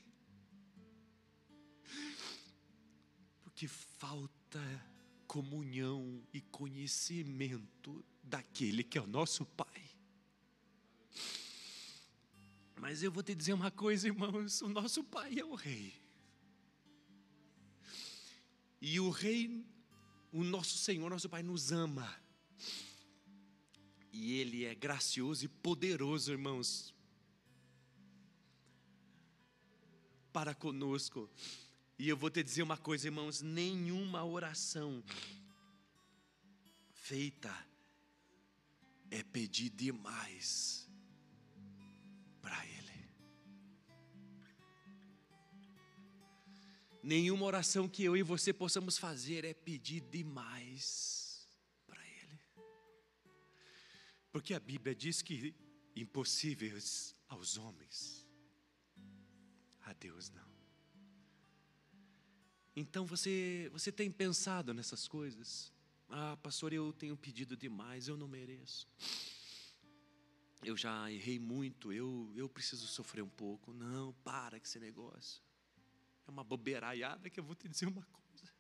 [3.43, 4.61] Porque falta
[5.27, 9.91] comunhão e conhecimento daquele que é o nosso Pai.
[12.81, 15.95] Mas eu vou te dizer uma coisa, irmãos: o nosso Pai é o Rei.
[18.81, 19.63] E o Rei,
[20.33, 22.15] o nosso Senhor, nosso Pai, nos ama.
[24.13, 26.95] E Ele é gracioso e poderoso, irmãos,
[30.33, 31.31] para conosco.
[31.99, 35.03] E eu vou te dizer uma coisa, irmãos: nenhuma oração
[36.93, 37.55] feita
[39.11, 40.90] é pedir demais
[47.03, 51.49] Nenhuma oração que eu e você possamos fazer é pedir demais
[51.87, 52.39] para Ele.
[54.31, 55.55] Porque a Bíblia diz que
[55.97, 58.27] impossíveis aos homens,
[59.83, 60.51] a Deus não.
[62.77, 65.73] Então você, você tem pensado nessas coisas?
[66.09, 68.89] Ah, pastor, eu tenho pedido demais, eu não mereço.
[70.63, 73.73] Eu já errei muito, eu, eu preciso sofrer um pouco.
[73.73, 75.43] Não, para com esse negócio.
[76.31, 78.55] É uma bobeiraiada que eu vou te dizer uma coisa.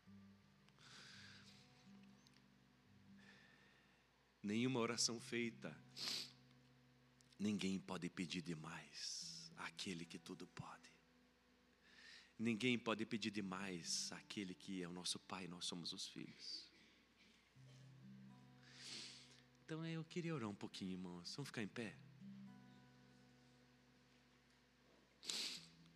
[4.42, 5.72] Nenhuma oração feita,
[7.38, 10.90] ninguém pode pedir demais àquele que tudo pode.
[12.36, 16.68] Ninguém pode pedir demais àquele que é o nosso Pai, nós somos os filhos.
[19.64, 21.36] Então eu queria orar um pouquinho, irmãos.
[21.36, 21.96] Vamos ficar em pé?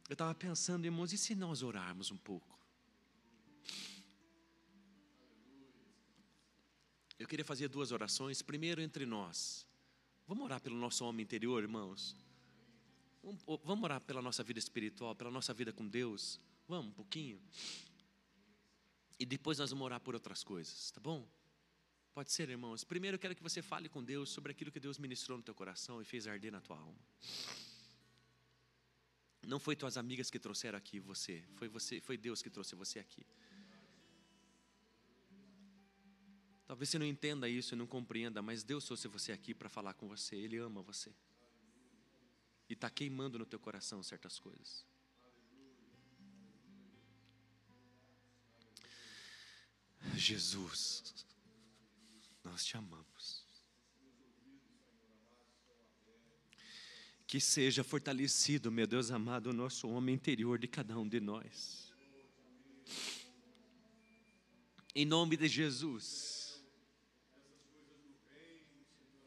[0.09, 2.55] Eu estava pensando, irmãos, e se nós orarmos um pouco?
[7.19, 8.43] Eu queria fazer duas orações.
[8.43, 9.67] Primeiro, entre nós.
[10.27, 12.17] Vamos orar pelo nosso homem interior, irmãos?
[13.23, 16.39] Vamos orar pela nossa vida espiritual, pela nossa vida com Deus?
[16.69, 17.41] Vamos, um pouquinho?
[19.19, 21.27] E depois nós vamos orar por outras coisas, tá bom?
[22.13, 22.85] Pode ser, irmãos.
[22.85, 25.55] Primeiro eu quero que você fale com Deus sobre aquilo que Deus ministrou no teu
[25.55, 26.99] coração e fez arder na tua alma.
[29.47, 32.99] Não foi tuas amigas que trouxeram aqui você, foi você, foi Deus que trouxe você
[32.99, 33.25] aqui.
[36.67, 39.95] Talvez você não entenda isso e não compreenda, mas Deus trouxe você aqui para falar
[39.95, 40.35] com você.
[40.35, 41.15] Ele ama você.
[42.69, 44.85] E está queimando no teu coração certas coisas.
[50.17, 51.27] Jesus,
[52.43, 53.44] nós te amamos.
[57.35, 61.93] Que seja fortalecido, meu Deus amado, o nosso homem interior de cada um de nós.
[64.95, 66.63] Em nome de Jesus.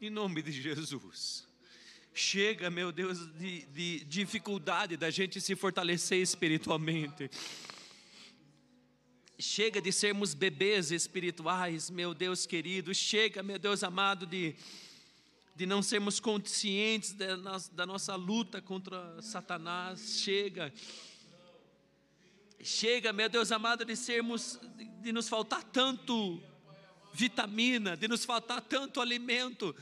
[0.00, 1.46] Em nome de Jesus.
[2.14, 7.30] Chega, meu Deus, de, de dificuldade da gente se fortalecer espiritualmente.
[9.38, 12.94] Chega de sermos bebês espirituais, meu Deus querido.
[12.94, 14.56] Chega, meu Deus amado, de
[15.58, 17.12] de não sermos conscientes
[17.72, 20.20] da, nossa luta contra Satanás.
[20.20, 20.72] Chega.
[22.62, 24.60] Chega, meu Deus amado, de sermos,
[25.02, 26.40] de nos faltar tanto
[27.12, 29.74] vitamina, de nos faltar tanto alimento,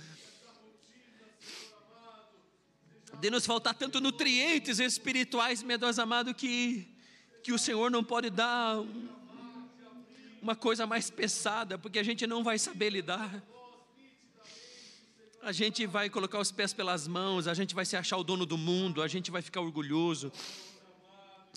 [3.20, 6.88] de nos faltar tanto nutrientes espirituais, meu Deus amado, que,
[7.42, 8.82] que o Senhor não pode dar
[10.40, 13.44] uma coisa mais pesada, porque a gente não vai saber lidar
[15.46, 18.44] a gente vai colocar os pés pelas mãos, a gente vai se achar o dono
[18.44, 20.32] do mundo, a gente vai ficar orgulhoso.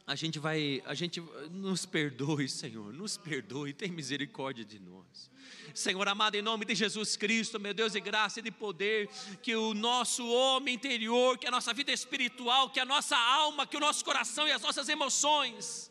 [0.06, 1.20] A gente vai, a gente
[1.50, 5.32] nos perdoe, Senhor, nos perdoe, tem misericórdia de nós.
[5.74, 9.10] Senhor amado, em nome de Jesus Cristo, meu Deus, de graça e de poder,
[9.42, 13.76] que o nosso homem interior, que a nossa vida espiritual, que a nossa alma, que
[13.76, 15.90] o nosso coração e as nossas emoções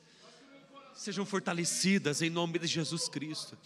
[0.95, 3.59] sejam fortalecidas em nome de Jesus Cristo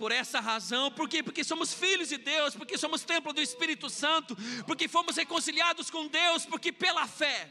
[0.00, 1.22] por essa razão, por quê?
[1.22, 4.34] Porque somos filhos de Deus, porque somos templo do Espírito Santo,
[4.66, 7.50] porque fomos reconciliados com Deus, porque pela fé,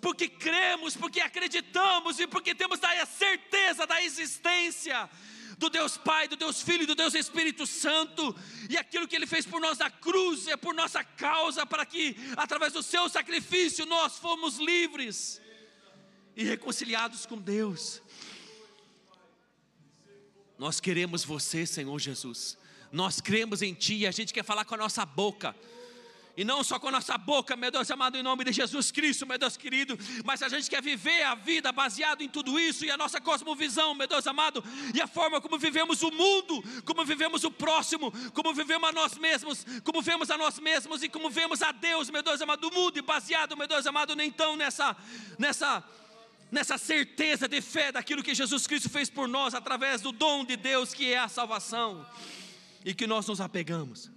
[0.00, 5.08] porque cremos, porque acreditamos e porque temos a certeza da existência
[5.56, 8.34] do Deus Pai, do Deus Filho e do Deus Espírito Santo,
[8.68, 12.16] e aquilo que Ele fez por nós na cruz é por nossa causa, para que
[12.36, 15.40] através do seu sacrifício nós fomos livres.
[16.36, 18.02] e reconciliados com Deus.
[20.60, 22.58] Nós queremos você, Senhor Jesus.
[22.92, 25.56] Nós cremos em Ti e a gente quer falar com a nossa boca.
[26.36, 29.26] E não só com a nossa boca, meu Deus amado, em nome de Jesus Cristo,
[29.26, 32.90] meu Deus querido, mas a gente quer viver a vida baseado em tudo isso e
[32.90, 34.62] a nossa cosmovisão, meu Deus amado,
[34.94, 39.16] e a forma como vivemos o mundo, como vivemos o próximo, como vivemos a nós
[39.16, 42.74] mesmos, como vemos a nós mesmos e como vemos a Deus, meu Deus amado, do
[42.74, 44.94] mundo e baseado, meu Deus amado, então nessa
[45.38, 45.82] nessa
[46.50, 50.56] nessa certeza de fé daquilo que Jesus Cristo fez por nós através do dom de
[50.56, 52.06] Deus que é a salvação
[52.84, 54.10] e que nós nos apegamos.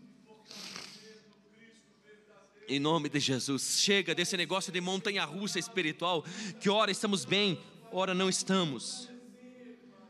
[2.67, 6.23] Em nome de Jesus, chega desse negócio de montanha russa espiritual,
[6.61, 7.61] que ora estamos bem,
[7.91, 9.09] ora não estamos.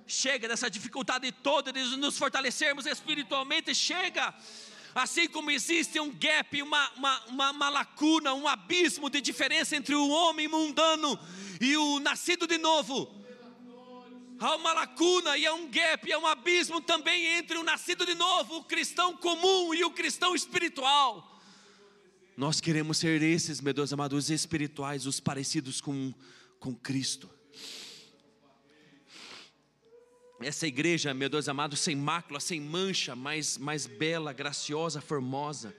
[0.05, 4.34] Chega dessa dificuldade toda de nos fortalecermos espiritualmente, chega.
[4.93, 9.95] Assim como existe um gap, uma, uma, uma, uma lacuna, um abismo de diferença entre
[9.95, 11.19] o homem mundano
[11.64, 13.09] e o nascido de novo,
[14.38, 18.14] há uma lacuna e há um gap, há um abismo também entre o nascido de
[18.16, 21.41] novo, o cristão comum e o cristão espiritual.
[22.36, 26.14] Nós queremos ser esses, meus Deus amados, espirituais, os parecidos com,
[26.59, 27.30] com Cristo.
[30.41, 35.74] Essa igreja, meu Deus amado, sem mácula, sem mancha, mais, mais bela, graciosa, formosa.